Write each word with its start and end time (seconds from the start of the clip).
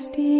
Christi. 0.00 0.39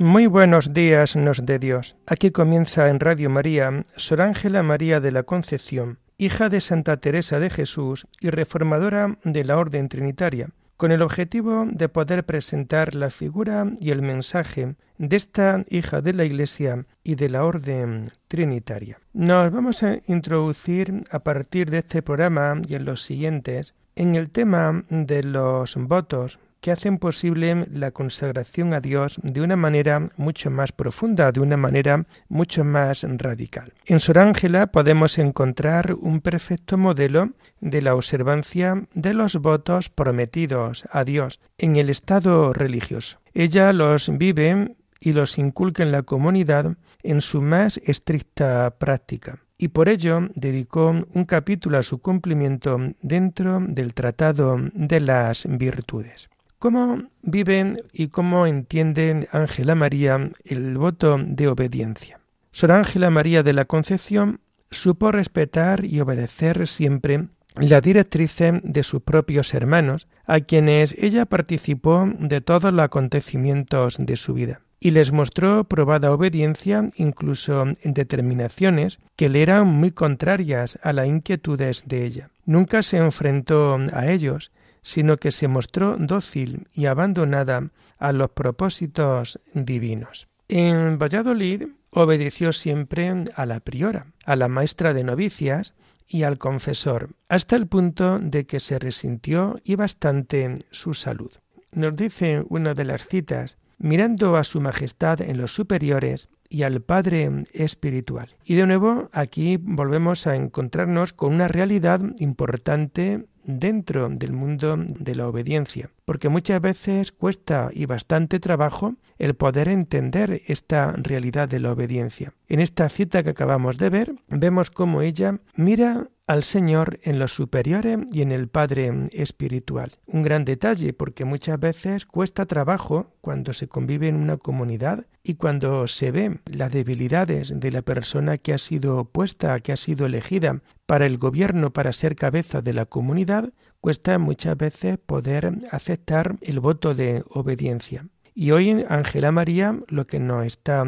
Muy 0.00 0.26
buenos 0.26 0.72
días 0.72 1.14
nos 1.14 1.44
de 1.44 1.58
Dios. 1.58 1.94
Aquí 2.06 2.30
comienza 2.30 2.88
en 2.88 3.00
Radio 3.00 3.28
María 3.28 3.82
Sor 3.96 4.22
Ángela 4.22 4.62
María 4.62 4.98
de 4.98 5.12
la 5.12 5.24
Concepción, 5.24 5.98
hija 6.16 6.48
de 6.48 6.62
Santa 6.62 6.96
Teresa 6.96 7.38
de 7.38 7.50
Jesús 7.50 8.06
y 8.18 8.30
reformadora 8.30 9.18
de 9.24 9.44
la 9.44 9.58
Orden 9.58 9.90
Trinitaria, 9.90 10.48
con 10.78 10.90
el 10.90 11.02
objetivo 11.02 11.66
de 11.70 11.90
poder 11.90 12.24
presentar 12.24 12.94
la 12.94 13.10
figura 13.10 13.66
y 13.78 13.90
el 13.90 14.00
mensaje 14.00 14.74
de 14.96 15.16
esta 15.16 15.66
hija 15.68 16.00
de 16.00 16.14
la 16.14 16.24
Iglesia 16.24 16.86
y 17.04 17.16
de 17.16 17.28
la 17.28 17.44
Orden 17.44 18.04
Trinitaria. 18.26 19.00
Nos 19.12 19.52
vamos 19.52 19.82
a 19.82 19.98
introducir 20.06 21.04
a 21.10 21.18
partir 21.18 21.70
de 21.70 21.76
este 21.76 22.00
programa 22.00 22.62
y 22.66 22.74
en 22.74 22.86
los 22.86 23.02
siguientes 23.02 23.74
en 23.96 24.14
el 24.14 24.30
tema 24.30 24.82
de 24.88 25.24
los 25.24 25.76
votos 25.76 26.38
que 26.60 26.70
hacen 26.70 26.98
posible 26.98 27.66
la 27.72 27.90
consagración 27.90 28.74
a 28.74 28.80
Dios 28.80 29.18
de 29.22 29.40
una 29.40 29.56
manera 29.56 30.10
mucho 30.16 30.50
más 30.50 30.72
profunda, 30.72 31.32
de 31.32 31.40
una 31.40 31.56
manera 31.56 32.06
mucho 32.28 32.64
más 32.64 33.04
radical. 33.08 33.72
En 33.86 34.00
Sor 34.00 34.18
Ángela 34.18 34.68
podemos 34.68 35.18
encontrar 35.18 35.94
un 35.94 36.20
perfecto 36.20 36.76
modelo 36.76 37.30
de 37.60 37.82
la 37.82 37.94
observancia 37.94 38.86
de 38.94 39.14
los 39.14 39.36
votos 39.36 39.88
prometidos 39.88 40.84
a 40.90 41.04
Dios 41.04 41.40
en 41.58 41.76
el 41.76 41.90
estado 41.90 42.52
religioso. 42.52 43.20
Ella 43.32 43.72
los 43.72 44.10
vive 44.16 44.76
y 45.00 45.12
los 45.12 45.38
inculca 45.38 45.82
en 45.82 45.92
la 45.92 46.02
comunidad 46.02 46.76
en 47.02 47.20
su 47.20 47.40
más 47.40 47.80
estricta 47.84 48.76
práctica 48.78 49.40
y 49.60 49.68
por 49.68 49.90
ello 49.90 50.28
dedicó 50.34 50.88
un 50.88 51.24
capítulo 51.26 51.76
a 51.76 51.82
su 51.82 51.98
cumplimiento 52.00 52.78
dentro 53.02 53.60
del 53.60 53.92
Tratado 53.92 54.56
de 54.72 55.00
las 55.00 55.46
Virtudes. 55.50 56.30
¿Cómo 56.60 57.04
viven 57.22 57.78
y 57.90 58.08
cómo 58.08 58.46
entiende 58.46 59.26
Ángela 59.32 59.74
María 59.74 60.30
el 60.44 60.76
voto 60.76 61.16
de 61.18 61.48
obediencia? 61.48 62.20
Sor 62.52 62.72
Ángela 62.72 63.08
María 63.08 63.42
de 63.42 63.54
la 63.54 63.64
Concepción 63.64 64.40
supo 64.70 65.10
respetar 65.10 65.86
y 65.86 66.00
obedecer 66.00 66.66
siempre 66.66 67.28
la 67.56 67.80
directriz 67.80 68.36
de 68.62 68.82
sus 68.82 69.00
propios 69.00 69.54
hermanos, 69.54 70.06
a 70.26 70.40
quienes 70.40 70.94
ella 70.98 71.24
participó 71.24 72.06
de 72.18 72.42
todos 72.42 72.74
los 72.74 72.84
acontecimientos 72.84 73.96
de 73.98 74.16
su 74.16 74.34
vida, 74.34 74.60
y 74.80 74.90
les 74.90 75.12
mostró 75.12 75.64
probada 75.64 76.12
obediencia 76.12 76.86
incluso 76.96 77.64
en 77.82 77.94
determinaciones 77.94 78.98
que 79.16 79.30
le 79.30 79.40
eran 79.40 79.66
muy 79.66 79.92
contrarias 79.92 80.78
a 80.82 80.92
las 80.92 81.06
inquietudes 81.06 81.84
de 81.86 82.04
ella. 82.04 82.28
Nunca 82.44 82.82
se 82.82 82.98
enfrentó 82.98 83.78
a 83.94 84.08
ellos, 84.08 84.52
sino 84.82 85.16
que 85.16 85.30
se 85.30 85.48
mostró 85.48 85.96
dócil 85.98 86.68
y 86.72 86.86
abandonada 86.86 87.70
a 87.98 88.12
los 88.12 88.30
propósitos 88.30 89.40
divinos. 89.54 90.28
En 90.48 90.98
Valladolid 90.98 91.68
obedeció 91.90 92.52
siempre 92.52 93.24
a 93.34 93.46
la 93.46 93.60
priora, 93.60 94.06
a 94.24 94.36
la 94.36 94.48
maestra 94.48 94.92
de 94.92 95.04
novicias 95.04 95.74
y 96.08 96.24
al 96.24 96.38
confesor, 96.38 97.10
hasta 97.28 97.56
el 97.56 97.66
punto 97.66 98.18
de 98.18 98.46
que 98.46 98.58
se 98.58 98.78
resintió 98.78 99.60
y 99.64 99.76
bastante 99.76 100.56
su 100.70 100.94
salud. 100.94 101.30
Nos 101.72 101.96
dice 101.96 102.42
una 102.48 102.74
de 102.74 102.84
las 102.84 103.06
citas, 103.06 103.58
mirando 103.78 104.36
a 104.36 104.44
su 104.44 104.60
majestad 104.60 105.20
en 105.20 105.38
los 105.38 105.54
superiores 105.54 106.28
y 106.50 106.64
al 106.64 106.82
Padre 106.82 107.44
espiritual. 107.52 108.34
Y 108.44 108.56
de 108.56 108.66
nuevo 108.66 109.08
aquí 109.12 109.56
volvemos 109.56 110.26
a 110.26 110.36
encontrarnos 110.36 111.14
con 111.14 111.32
una 111.32 111.48
realidad 111.48 112.00
importante 112.18 113.24
dentro 113.44 114.08
del 114.10 114.32
mundo 114.32 114.76
de 114.76 115.14
la 115.14 115.28
obediencia, 115.28 115.90
porque 116.04 116.28
muchas 116.28 116.60
veces 116.60 117.12
cuesta 117.12 117.70
y 117.72 117.86
bastante 117.86 118.40
trabajo 118.40 118.96
el 119.18 119.34
poder 119.34 119.68
entender 119.68 120.42
esta 120.46 120.92
realidad 120.92 121.48
de 121.48 121.60
la 121.60 121.72
obediencia. 121.72 122.34
En 122.48 122.60
esta 122.60 122.88
cita 122.88 123.22
que 123.22 123.30
acabamos 123.30 123.78
de 123.78 123.90
ver, 123.90 124.14
vemos 124.28 124.70
cómo 124.70 125.02
ella 125.02 125.40
mira 125.56 126.08
al 126.30 126.44
Señor 126.44 127.00
en 127.02 127.18
los 127.18 127.34
superiores 127.34 127.98
y 128.12 128.22
en 128.22 128.30
el 128.30 128.46
Padre 128.46 129.08
espiritual. 129.10 129.96
Un 130.06 130.22
gran 130.22 130.44
detalle 130.44 130.92
porque 130.92 131.24
muchas 131.24 131.58
veces 131.58 132.06
cuesta 132.06 132.46
trabajo 132.46 133.16
cuando 133.20 133.52
se 133.52 133.66
convive 133.66 134.06
en 134.06 134.14
una 134.14 134.36
comunidad 134.36 135.06
y 135.24 135.34
cuando 135.34 135.88
se 135.88 136.12
ven 136.12 136.40
las 136.44 136.70
debilidades 136.70 137.52
de 137.58 137.72
la 137.72 137.82
persona 137.82 138.38
que 138.38 138.52
ha 138.52 138.58
sido 138.58 139.06
puesta, 139.06 139.58
que 139.58 139.72
ha 139.72 139.76
sido 139.76 140.06
elegida 140.06 140.60
para 140.86 141.04
el 141.04 141.18
gobierno, 141.18 141.72
para 141.72 141.90
ser 141.90 142.14
cabeza 142.14 142.62
de 142.62 142.74
la 142.74 142.86
comunidad, 142.86 143.52
cuesta 143.80 144.16
muchas 144.18 144.56
veces 144.56 144.98
poder 145.04 145.52
aceptar 145.72 146.36
el 146.42 146.60
voto 146.60 146.94
de 146.94 147.24
obediencia. 147.28 148.06
Y 148.36 148.52
hoy 148.52 148.84
Ángela 148.88 149.32
María 149.32 149.80
lo 149.88 150.06
que 150.06 150.20
nos 150.20 150.46
está 150.46 150.84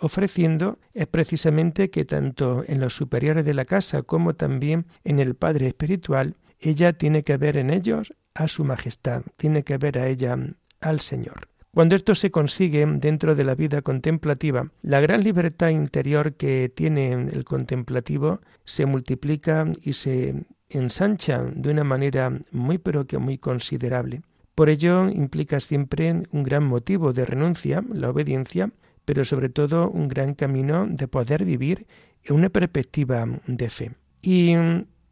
ofreciendo 0.00 0.78
es 0.94 1.06
precisamente 1.06 1.90
que 1.90 2.04
tanto 2.04 2.64
en 2.66 2.80
los 2.80 2.94
superiores 2.94 3.44
de 3.44 3.54
la 3.54 3.64
casa 3.64 4.02
como 4.02 4.34
también 4.34 4.86
en 5.04 5.18
el 5.18 5.34
Padre 5.34 5.68
Espiritual, 5.68 6.36
ella 6.58 6.92
tiene 6.92 7.22
que 7.22 7.36
ver 7.36 7.56
en 7.56 7.70
ellos 7.70 8.14
a 8.34 8.48
su 8.48 8.64
majestad, 8.64 9.22
tiene 9.36 9.62
que 9.62 9.78
ver 9.78 9.98
a 9.98 10.08
ella 10.08 10.38
al 10.80 11.00
Señor. 11.00 11.48
Cuando 11.72 11.94
esto 11.94 12.14
se 12.14 12.30
consigue 12.30 12.86
dentro 12.86 13.34
de 13.34 13.44
la 13.44 13.54
vida 13.54 13.82
contemplativa, 13.82 14.70
la 14.80 15.00
gran 15.00 15.22
libertad 15.22 15.68
interior 15.68 16.34
que 16.34 16.72
tiene 16.74 17.12
el 17.12 17.44
contemplativo 17.44 18.40
se 18.64 18.86
multiplica 18.86 19.70
y 19.82 19.92
se 19.92 20.46
ensancha 20.70 21.42
de 21.42 21.70
una 21.70 21.84
manera 21.84 22.32
muy 22.50 22.78
pero 22.78 23.06
que 23.06 23.18
muy 23.18 23.36
considerable. 23.36 24.22
Por 24.54 24.70
ello 24.70 25.10
implica 25.10 25.60
siempre 25.60 26.22
un 26.32 26.42
gran 26.42 26.64
motivo 26.64 27.12
de 27.12 27.26
renuncia, 27.26 27.84
la 27.92 28.08
obediencia, 28.08 28.70
pero 29.06 29.24
sobre 29.24 29.48
todo 29.48 29.88
un 29.88 30.08
gran 30.08 30.34
camino 30.34 30.86
de 30.86 31.08
poder 31.08 31.46
vivir 31.46 31.86
en 32.24 32.34
una 32.34 32.50
perspectiva 32.50 33.26
de 33.46 33.70
fe. 33.70 33.92
Y 34.20 34.54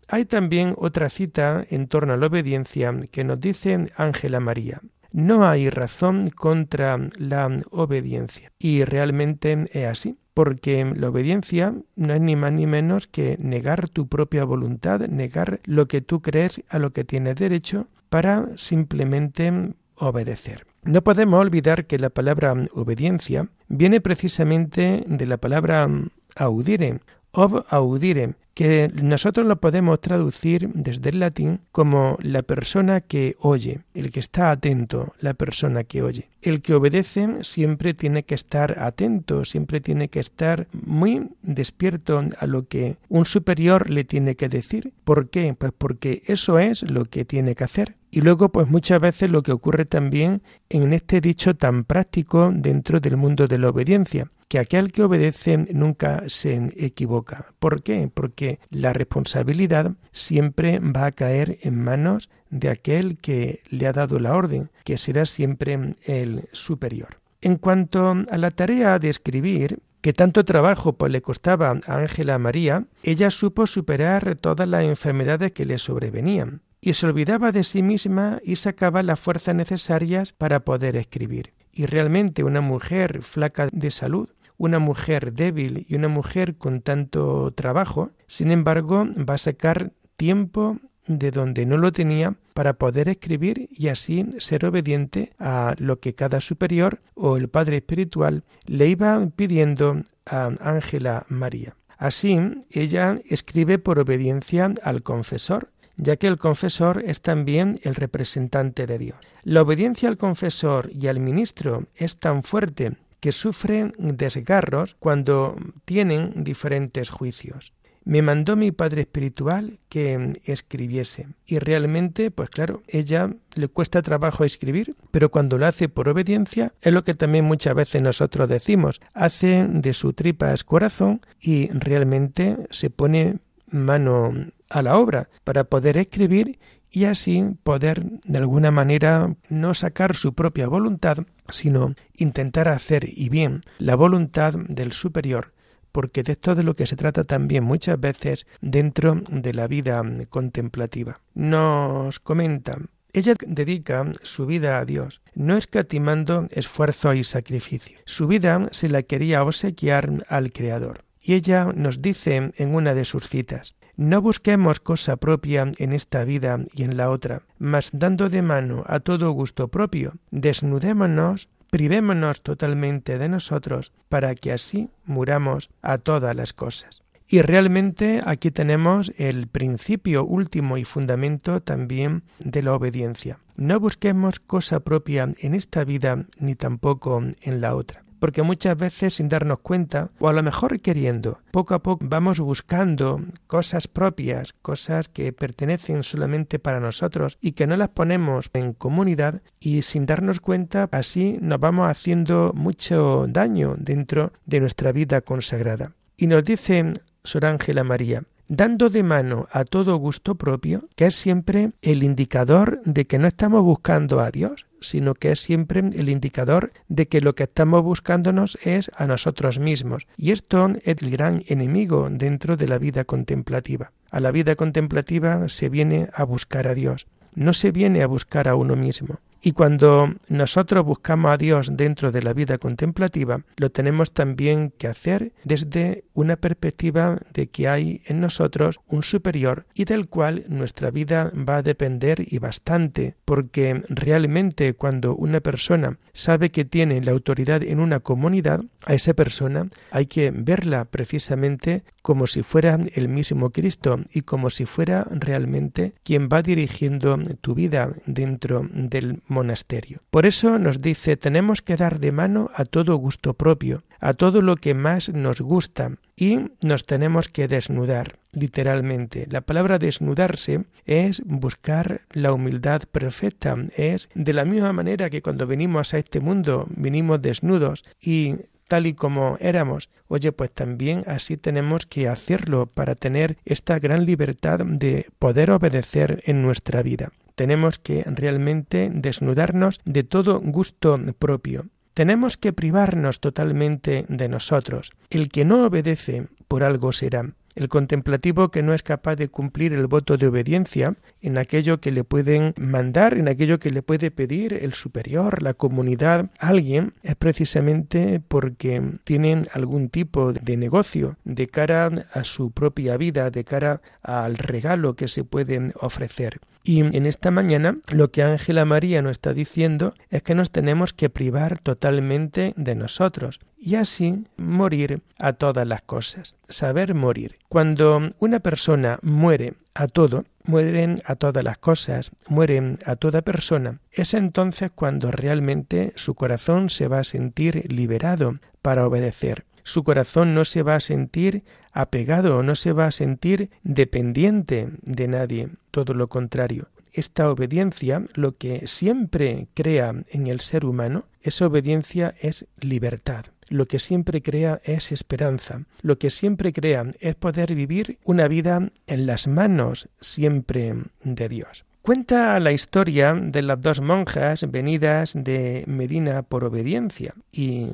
hay 0.08 0.24
también 0.26 0.74
otra 0.76 1.08
cita 1.08 1.64
en 1.70 1.88
torno 1.88 2.12
a 2.12 2.16
la 2.18 2.26
obediencia 2.26 2.92
que 3.10 3.24
nos 3.24 3.40
dice 3.40 3.86
Ángela 3.96 4.40
María. 4.40 4.82
No 5.12 5.46
hay 5.46 5.70
razón 5.70 6.28
contra 6.28 6.98
la 7.16 7.60
obediencia. 7.70 8.50
Y 8.58 8.84
realmente 8.84 9.64
es 9.72 9.86
así, 9.86 10.18
porque 10.34 10.92
la 10.96 11.08
obediencia 11.08 11.72
no 11.94 12.14
es 12.14 12.20
ni 12.20 12.34
más 12.34 12.52
ni 12.52 12.66
menos 12.66 13.06
que 13.06 13.36
negar 13.38 13.88
tu 13.88 14.08
propia 14.08 14.44
voluntad, 14.44 15.00
negar 15.06 15.60
lo 15.64 15.86
que 15.86 16.00
tú 16.00 16.20
crees 16.20 16.64
a 16.68 16.80
lo 16.80 16.92
que 16.92 17.04
tienes 17.04 17.36
derecho 17.36 17.86
para 18.08 18.48
simplemente 18.56 19.74
obedecer. 19.94 20.66
No 20.84 21.02
podemos 21.02 21.40
olvidar 21.40 21.86
que 21.86 21.98
la 21.98 22.10
palabra 22.10 22.54
obediencia 22.72 23.48
viene 23.68 24.00
precisamente 24.00 25.04
de 25.06 25.26
la 25.26 25.38
palabra 25.38 25.88
audire 26.36 27.00
ob 27.34 27.64
audire, 27.68 28.34
que 28.54 28.88
nosotros 29.02 29.46
lo 29.46 29.60
podemos 29.60 30.00
traducir 30.00 30.70
desde 30.74 31.10
el 31.10 31.18
latín 31.18 31.60
como 31.72 32.16
la 32.22 32.42
persona 32.42 33.00
que 33.00 33.34
oye, 33.40 33.80
el 33.94 34.12
que 34.12 34.20
está 34.20 34.52
atento, 34.52 35.12
la 35.18 35.34
persona 35.34 35.82
que 35.82 36.02
oye. 36.02 36.28
El 36.40 36.62
que 36.62 36.74
obedece 36.74 37.42
siempre 37.42 37.94
tiene 37.94 38.22
que 38.22 38.36
estar 38.36 38.78
atento, 38.78 39.44
siempre 39.44 39.80
tiene 39.80 40.08
que 40.08 40.20
estar 40.20 40.68
muy 40.72 41.30
despierto 41.42 42.22
a 42.38 42.46
lo 42.46 42.68
que 42.68 42.96
un 43.08 43.24
superior 43.24 43.90
le 43.90 44.04
tiene 44.04 44.36
que 44.36 44.48
decir. 44.48 44.92
¿Por 45.04 45.30
qué? 45.30 45.54
Pues 45.58 45.72
porque 45.76 46.22
eso 46.26 46.60
es 46.60 46.88
lo 46.88 47.06
que 47.06 47.24
tiene 47.24 47.56
que 47.56 47.64
hacer. 47.64 47.96
Y 48.14 48.20
luego, 48.20 48.50
pues 48.50 48.68
muchas 48.68 49.00
veces 49.00 49.28
lo 49.28 49.42
que 49.42 49.50
ocurre 49.50 49.86
también 49.86 50.40
en 50.68 50.92
este 50.92 51.20
dicho 51.20 51.56
tan 51.56 51.82
práctico 51.82 52.52
dentro 52.54 53.00
del 53.00 53.16
mundo 53.16 53.48
de 53.48 53.58
la 53.58 53.70
obediencia, 53.70 54.30
que 54.46 54.60
aquel 54.60 54.92
que 54.92 55.02
obedece 55.02 55.56
nunca 55.74 56.22
se 56.28 56.70
equivoca. 56.76 57.46
¿Por 57.58 57.82
qué? 57.82 58.08
Porque 58.14 58.60
la 58.70 58.92
responsabilidad 58.92 59.94
siempre 60.12 60.78
va 60.78 61.06
a 61.06 61.10
caer 61.10 61.58
en 61.62 61.82
manos 61.82 62.30
de 62.50 62.68
aquel 62.68 63.18
que 63.18 63.62
le 63.68 63.88
ha 63.88 63.92
dado 63.92 64.20
la 64.20 64.36
orden, 64.36 64.70
que 64.84 64.96
será 64.96 65.26
siempre 65.26 65.96
el 66.04 66.48
superior. 66.52 67.18
En 67.40 67.56
cuanto 67.56 68.14
a 68.30 68.38
la 68.38 68.52
tarea 68.52 69.00
de 69.00 69.08
escribir, 69.10 69.80
que 70.02 70.12
tanto 70.12 70.44
trabajo 70.44 70.92
pues, 70.92 71.10
le 71.10 71.20
costaba 71.20 71.80
a 71.84 71.96
Ángela 71.96 72.38
María, 72.38 72.84
ella 73.02 73.30
supo 73.30 73.66
superar 73.66 74.36
todas 74.36 74.68
las 74.68 74.84
enfermedades 74.84 75.50
que 75.50 75.64
le 75.64 75.78
sobrevenían 75.78 76.62
y 76.84 76.92
se 76.92 77.06
olvidaba 77.06 77.50
de 77.50 77.64
sí 77.64 77.82
misma 77.82 78.40
y 78.44 78.56
sacaba 78.56 79.02
las 79.02 79.18
fuerzas 79.18 79.54
necesarias 79.54 80.32
para 80.34 80.66
poder 80.66 80.96
escribir. 80.96 81.54
Y 81.72 81.86
realmente 81.86 82.44
una 82.44 82.60
mujer 82.60 83.22
flaca 83.22 83.68
de 83.72 83.90
salud, 83.90 84.28
una 84.58 84.78
mujer 84.78 85.32
débil 85.32 85.86
y 85.88 85.94
una 85.94 86.08
mujer 86.08 86.56
con 86.56 86.82
tanto 86.82 87.52
trabajo, 87.52 88.10
sin 88.26 88.50
embargo, 88.50 89.06
va 89.18 89.34
a 89.34 89.38
sacar 89.38 89.92
tiempo 90.16 90.78
de 91.06 91.30
donde 91.30 91.64
no 91.64 91.78
lo 91.78 91.90
tenía 91.90 92.36
para 92.52 92.74
poder 92.74 93.08
escribir 93.08 93.70
y 93.72 93.88
así 93.88 94.26
ser 94.36 94.66
obediente 94.66 95.32
a 95.38 95.74
lo 95.78 96.00
que 96.00 96.14
cada 96.14 96.40
superior 96.40 97.00
o 97.14 97.38
el 97.38 97.48
Padre 97.48 97.78
Espiritual 97.78 98.44
le 98.66 98.88
iba 98.88 99.26
pidiendo 99.34 100.02
a 100.26 100.50
Ángela 100.60 101.24
María. 101.30 101.76
Así, 101.96 102.38
ella 102.70 103.18
escribe 103.28 103.78
por 103.78 103.98
obediencia 103.98 104.72
al 104.82 105.02
confesor, 105.02 105.70
ya 105.96 106.16
que 106.16 106.26
el 106.26 106.38
confesor 106.38 107.02
es 107.06 107.20
también 107.20 107.78
el 107.82 107.94
representante 107.94 108.86
de 108.86 108.98
Dios. 108.98 109.18
La 109.42 109.62
obediencia 109.62 110.08
al 110.08 110.18
confesor 110.18 110.90
y 110.92 111.06
al 111.06 111.20
ministro 111.20 111.84
es 111.94 112.18
tan 112.18 112.42
fuerte 112.42 112.96
que 113.20 113.32
sufren 113.32 113.92
desgarros 113.98 114.96
cuando 114.98 115.56
tienen 115.84 116.44
diferentes 116.44 117.08
juicios. 117.08 117.72
Me 118.04 118.20
mandó 118.20 118.54
mi 118.54 118.70
padre 118.70 119.02
espiritual 119.02 119.78
que 119.88 120.38
escribiese 120.44 121.28
y 121.46 121.58
realmente, 121.58 122.30
pues 122.30 122.50
claro, 122.50 122.82
ella 122.86 123.32
le 123.54 123.68
cuesta 123.68 124.02
trabajo 124.02 124.44
escribir, 124.44 124.94
pero 125.10 125.30
cuando 125.30 125.56
lo 125.56 125.66
hace 125.66 125.88
por 125.88 126.10
obediencia 126.10 126.74
es 126.82 126.92
lo 126.92 127.02
que 127.02 127.14
también 127.14 127.46
muchas 127.46 127.74
veces 127.74 128.02
nosotros 128.02 128.46
decimos, 128.50 129.00
hace 129.14 129.66
de 129.66 129.94
su 129.94 130.12
tripa 130.12 130.52
corazón 130.66 131.22
y 131.40 131.68
realmente 131.68 132.58
se 132.68 132.90
pone 132.90 133.38
mano 133.70 134.34
a 134.70 134.82
la 134.82 134.96
obra 134.96 135.28
para 135.44 135.64
poder 135.64 135.96
escribir 135.96 136.58
y 136.90 137.06
así 137.06 137.44
poder 137.64 138.04
de 138.24 138.38
alguna 138.38 138.70
manera 138.70 139.34
no 139.48 139.74
sacar 139.74 140.14
su 140.14 140.34
propia 140.34 140.68
voluntad, 140.68 141.18
sino 141.48 141.94
intentar 142.16 142.68
hacer 142.68 143.08
y 143.08 143.28
bien 143.28 143.62
la 143.78 143.96
voluntad 143.96 144.54
del 144.68 144.92
superior, 144.92 145.52
porque 145.90 146.22
de 146.22 146.32
esto 146.32 146.54
de 146.54 146.62
lo 146.62 146.74
que 146.74 146.86
se 146.86 146.96
trata 146.96 147.24
también 147.24 147.64
muchas 147.64 147.98
veces 147.98 148.46
dentro 148.60 149.20
de 149.30 149.54
la 149.54 149.66
vida 149.66 150.02
contemplativa. 150.30 151.20
Nos 151.34 152.20
comenta 152.20 152.78
ella 153.14 153.34
dedica 153.46 154.10
su 154.22 154.44
vida 154.44 154.80
a 154.80 154.84
Dios, 154.84 155.22
no 155.36 155.56
escatimando 155.56 156.48
esfuerzo 156.50 157.14
y 157.14 157.22
sacrificio. 157.22 157.96
Su 158.06 158.26
vida 158.26 158.66
se 158.72 158.88
la 158.88 159.04
quería 159.04 159.44
obsequiar 159.44 160.24
al 160.28 160.52
Creador. 160.52 161.04
Y 161.20 161.34
ella 161.34 161.66
nos 161.76 162.02
dice 162.02 162.50
en 162.56 162.74
una 162.74 162.92
de 162.92 163.04
sus 163.04 163.28
citas, 163.28 163.76
no 163.96 164.20
busquemos 164.20 164.80
cosa 164.80 165.16
propia 165.16 165.70
en 165.78 165.92
esta 165.92 166.24
vida 166.24 166.60
y 166.74 166.82
en 166.82 166.96
la 166.96 167.10
otra, 167.10 167.42
mas 167.58 167.90
dando 167.92 168.28
de 168.28 168.42
mano 168.42 168.84
a 168.86 169.00
todo 169.00 169.30
gusto 169.30 169.68
propio, 169.68 170.14
desnudémonos, 170.30 171.48
privémonos 171.70 172.42
totalmente 172.42 173.18
de 173.18 173.28
nosotros, 173.28 173.92
para 174.08 174.34
que 174.34 174.52
así 174.52 174.90
muramos 175.04 175.70
a 175.82 175.98
todas 175.98 176.34
las 176.34 176.52
cosas. 176.52 177.02
Y 177.26 177.40
realmente 177.42 178.20
aquí 178.24 178.50
tenemos 178.50 179.12
el 179.16 179.46
principio 179.46 180.24
último 180.24 180.76
y 180.76 180.84
fundamento 180.84 181.62
también 181.62 182.22
de 182.38 182.62
la 182.62 182.74
obediencia. 182.74 183.38
No 183.56 183.80
busquemos 183.80 184.40
cosa 184.40 184.80
propia 184.80 185.32
en 185.38 185.54
esta 185.54 185.84
vida 185.84 186.26
ni 186.38 186.54
tampoco 186.54 187.22
en 187.40 187.60
la 187.60 187.74
otra 187.74 188.03
porque 188.24 188.42
muchas 188.42 188.74
veces 188.78 189.12
sin 189.12 189.28
darnos 189.28 189.58
cuenta, 189.58 190.08
o 190.18 190.28
a 190.28 190.32
lo 190.32 190.42
mejor 190.42 190.80
queriendo, 190.80 191.40
poco 191.50 191.74
a 191.74 191.82
poco 191.82 192.06
vamos 192.08 192.40
buscando 192.40 193.20
cosas 193.46 193.86
propias, 193.86 194.54
cosas 194.62 195.10
que 195.10 195.34
pertenecen 195.34 196.02
solamente 196.02 196.58
para 196.58 196.80
nosotros 196.80 197.36
y 197.42 197.52
que 197.52 197.66
no 197.66 197.76
las 197.76 197.90
ponemos 197.90 198.48
en 198.54 198.72
comunidad 198.72 199.42
y 199.60 199.82
sin 199.82 200.06
darnos 200.06 200.40
cuenta 200.40 200.88
así 200.90 201.36
nos 201.42 201.60
vamos 201.60 201.90
haciendo 201.90 202.52
mucho 202.54 203.26
daño 203.28 203.74
dentro 203.76 204.32
de 204.46 204.60
nuestra 204.60 204.90
vida 204.92 205.20
consagrada. 205.20 205.92
Y 206.16 206.26
nos 206.26 206.44
dice 206.44 206.94
Sor 207.24 207.44
Ángela 207.44 207.84
María, 207.84 208.22
dando 208.48 208.88
de 208.88 209.02
mano 209.02 209.48
a 209.50 209.64
todo 209.64 209.96
gusto 209.96 210.34
propio, 210.34 210.88
que 210.96 211.06
es 211.06 211.14
siempre 211.14 211.72
el 211.82 212.02
indicador 212.02 212.80
de 212.84 213.04
que 213.04 213.18
no 213.18 213.26
estamos 213.26 213.62
buscando 213.62 214.20
a 214.20 214.30
Dios, 214.30 214.66
sino 214.80 215.14
que 215.14 215.32
es 215.32 215.40
siempre 215.40 215.80
el 215.80 216.08
indicador 216.08 216.72
de 216.88 217.08
que 217.08 217.20
lo 217.20 217.34
que 217.34 217.44
estamos 217.44 217.82
buscándonos 217.82 218.58
es 218.62 218.90
a 218.96 219.06
nosotros 219.06 219.58
mismos. 219.58 220.06
Y 220.16 220.32
esto 220.32 220.70
es 220.84 221.02
el 221.02 221.10
gran 221.10 221.42
enemigo 221.46 222.08
dentro 222.10 222.56
de 222.56 222.68
la 222.68 222.78
vida 222.78 223.04
contemplativa. 223.04 223.92
A 224.10 224.20
la 224.20 224.30
vida 224.30 224.56
contemplativa 224.56 225.48
se 225.48 225.68
viene 225.68 226.08
a 226.14 226.24
buscar 226.24 226.68
a 226.68 226.74
Dios, 226.74 227.06
no 227.34 227.52
se 227.52 227.72
viene 227.72 228.02
a 228.02 228.06
buscar 228.06 228.48
a 228.48 228.54
uno 228.54 228.76
mismo. 228.76 229.18
Y 229.46 229.52
cuando 229.52 230.14
nosotros 230.28 230.86
buscamos 230.86 231.30
a 231.30 231.36
Dios 231.36 231.76
dentro 231.76 232.10
de 232.10 232.22
la 232.22 232.32
vida 232.32 232.56
contemplativa, 232.56 233.42
lo 233.58 233.70
tenemos 233.70 234.14
también 234.14 234.72
que 234.78 234.88
hacer 234.88 235.34
desde 235.44 236.04
una 236.14 236.36
perspectiva 236.36 237.20
de 237.34 237.48
que 237.48 237.68
hay 237.68 238.00
en 238.06 238.20
nosotros 238.20 238.80
un 238.86 239.02
superior 239.02 239.66
y 239.74 239.84
del 239.84 240.08
cual 240.08 240.46
nuestra 240.48 240.90
vida 240.90 241.30
va 241.36 241.58
a 241.58 241.62
depender 241.62 242.24
y 242.26 242.38
bastante, 242.38 243.16
porque 243.26 243.82
realmente 243.90 244.72
cuando 244.72 245.14
una 245.14 245.40
persona 245.40 245.98
sabe 246.14 246.50
que 246.50 246.64
tiene 246.64 247.02
la 247.02 247.12
autoridad 247.12 247.62
en 247.62 247.80
una 247.80 248.00
comunidad, 248.00 248.62
a 248.86 248.94
esa 248.94 249.12
persona 249.12 249.68
hay 249.90 250.06
que 250.06 250.30
verla 250.30 250.86
precisamente 250.86 251.84
como 252.00 252.26
si 252.26 252.42
fuera 252.42 252.78
el 252.94 253.08
mismo 253.08 253.50
Cristo 253.50 254.00
y 254.12 254.22
como 254.22 254.48
si 254.48 254.64
fuera 254.64 255.06
realmente 255.10 255.92
quien 256.02 256.28
va 256.32 256.40
dirigiendo 256.40 257.18
tu 257.40 257.54
vida 257.54 257.92
dentro 258.06 258.66
del 258.72 259.22
monasterio. 259.34 260.00
Por 260.10 260.24
eso 260.24 260.58
nos 260.58 260.80
dice 260.80 261.16
tenemos 261.16 261.60
que 261.60 261.76
dar 261.76 262.00
de 262.00 262.12
mano 262.12 262.50
a 262.54 262.64
todo 262.64 262.96
gusto 262.96 263.34
propio, 263.34 263.82
a 264.00 264.14
todo 264.14 264.40
lo 264.40 264.56
que 264.56 264.74
más 264.74 265.10
nos 265.10 265.40
gusta 265.40 265.92
y 266.16 266.38
nos 266.62 266.86
tenemos 266.86 267.28
que 267.28 267.48
desnudar, 267.48 268.18
literalmente. 268.32 269.26
La 269.30 269.40
palabra 269.42 269.78
desnudarse 269.78 270.64
es 270.86 271.22
buscar 271.26 272.02
la 272.12 272.32
humildad 272.32 272.82
perfecta, 272.90 273.56
es 273.76 274.08
de 274.14 274.32
la 274.32 274.44
misma 274.44 274.72
manera 274.72 275.10
que 275.10 275.22
cuando 275.22 275.46
venimos 275.46 275.92
a 275.92 275.98
este 275.98 276.20
mundo 276.20 276.66
vinimos 276.70 277.20
desnudos 277.20 277.84
y 278.00 278.36
tal 278.68 278.86
y 278.86 278.94
como 278.94 279.36
éramos. 279.40 279.90
Oye, 280.08 280.32
pues 280.32 280.50
también 280.52 281.04
así 281.06 281.36
tenemos 281.36 281.86
que 281.86 282.08
hacerlo 282.08 282.66
para 282.66 282.94
tener 282.94 283.36
esta 283.44 283.78
gran 283.78 284.06
libertad 284.06 284.60
de 284.64 285.06
poder 285.18 285.50
obedecer 285.50 286.22
en 286.26 286.42
nuestra 286.42 286.82
vida 286.82 287.12
tenemos 287.34 287.78
que 287.78 288.04
realmente 288.06 288.90
desnudarnos 288.92 289.80
de 289.84 290.04
todo 290.04 290.40
gusto 290.40 290.98
propio. 291.18 291.66
Tenemos 291.94 292.36
que 292.36 292.52
privarnos 292.52 293.20
totalmente 293.20 294.04
de 294.08 294.28
nosotros. 294.28 294.92
El 295.10 295.28
que 295.28 295.44
no 295.44 295.64
obedece 295.64 296.26
por 296.48 296.64
algo 296.64 296.90
será. 296.90 297.34
El 297.54 297.68
contemplativo 297.68 298.50
que 298.50 298.64
no 298.64 298.74
es 298.74 298.82
capaz 298.82 299.14
de 299.14 299.28
cumplir 299.28 299.72
el 299.72 299.86
voto 299.86 300.16
de 300.16 300.26
obediencia 300.26 300.96
en 301.20 301.38
aquello 301.38 301.80
que 301.80 301.92
le 301.92 302.02
pueden 302.02 302.52
mandar, 302.58 303.16
en 303.16 303.28
aquello 303.28 303.60
que 303.60 303.70
le 303.70 303.82
puede 303.82 304.10
pedir 304.10 304.54
el 304.54 304.74
superior, 304.74 305.40
la 305.40 305.54
comunidad, 305.54 306.30
alguien, 306.40 306.94
es 307.04 307.14
precisamente 307.14 308.20
porque 308.26 308.82
tienen 309.04 309.46
algún 309.52 309.88
tipo 309.88 310.32
de 310.32 310.56
negocio 310.56 311.16
de 311.22 311.46
cara 311.46 311.92
a 312.12 312.24
su 312.24 312.50
propia 312.50 312.96
vida, 312.96 313.30
de 313.30 313.44
cara 313.44 313.80
al 314.02 314.36
regalo 314.36 314.96
que 314.96 315.06
se 315.06 315.22
pueden 315.22 315.74
ofrecer. 315.80 316.40
Y 316.66 316.80
en 316.80 317.04
esta 317.04 317.30
mañana 317.30 317.76
lo 317.92 318.10
que 318.10 318.22
Ángela 318.22 318.64
María 318.64 319.02
nos 319.02 319.12
está 319.12 319.34
diciendo 319.34 319.92
es 320.08 320.22
que 320.22 320.34
nos 320.34 320.50
tenemos 320.50 320.94
que 320.94 321.10
privar 321.10 321.58
totalmente 321.58 322.54
de 322.56 322.74
nosotros 322.74 323.40
y 323.58 323.74
así 323.74 324.24
morir 324.38 325.02
a 325.18 325.34
todas 325.34 325.66
las 325.66 325.82
cosas, 325.82 326.36
saber 326.48 326.94
morir. 326.94 327.36
Cuando 327.50 328.08
una 328.18 328.40
persona 328.40 328.98
muere 329.02 329.54
a 329.74 329.88
todo, 329.88 330.24
mueren 330.44 330.96
a 331.04 331.16
todas 331.16 331.44
las 331.44 331.58
cosas, 331.58 332.12
mueren 332.28 332.78
a 332.86 332.96
toda 332.96 333.20
persona, 333.20 333.80
es 333.92 334.14
entonces 334.14 334.70
cuando 334.74 335.10
realmente 335.10 335.92
su 335.96 336.14
corazón 336.14 336.70
se 336.70 336.88
va 336.88 337.00
a 337.00 337.04
sentir 337.04 337.70
liberado 337.70 338.38
para 338.62 338.86
obedecer 338.86 339.44
su 339.64 339.82
corazón 339.82 340.34
no 340.34 340.44
se 340.44 340.62
va 340.62 340.76
a 340.76 340.80
sentir 340.80 341.42
apegado, 341.72 342.42
no 342.42 342.54
se 342.54 342.72
va 342.72 342.86
a 342.86 342.92
sentir 342.92 343.50
dependiente 343.62 344.68
de 344.82 345.08
nadie, 345.08 345.48
todo 345.70 345.94
lo 345.94 346.08
contrario. 346.08 346.68
Esta 346.92 347.28
obediencia, 347.28 348.04
lo 348.14 348.36
que 348.36 348.68
siempre 348.68 349.48
crea 349.54 349.92
en 350.10 350.28
el 350.28 350.38
ser 350.40 350.64
humano, 350.64 351.06
esa 351.22 351.46
obediencia 351.46 352.14
es 352.20 352.46
libertad. 352.60 353.24
Lo 353.48 353.66
que 353.66 353.78
siempre 353.78 354.22
crea 354.22 354.60
es 354.64 354.92
esperanza. 354.92 355.62
Lo 355.82 355.98
que 355.98 356.10
siempre 356.10 356.52
crea 356.52 356.86
es 357.00 357.14
poder 357.16 357.54
vivir 357.54 357.98
una 358.04 358.28
vida 358.28 358.70
en 358.86 359.06
las 359.06 359.26
manos 359.26 359.88
siempre 360.00 360.74
de 361.02 361.28
Dios. 361.28 361.64
Cuenta 361.82 362.38
la 362.40 362.52
historia 362.52 363.12
de 363.12 363.42
las 363.42 363.60
dos 363.60 363.80
monjas 363.80 364.50
venidas 364.50 365.12
de 365.14 365.64
Medina 365.66 366.22
por 366.22 366.44
obediencia 366.44 367.14
y 367.30 367.72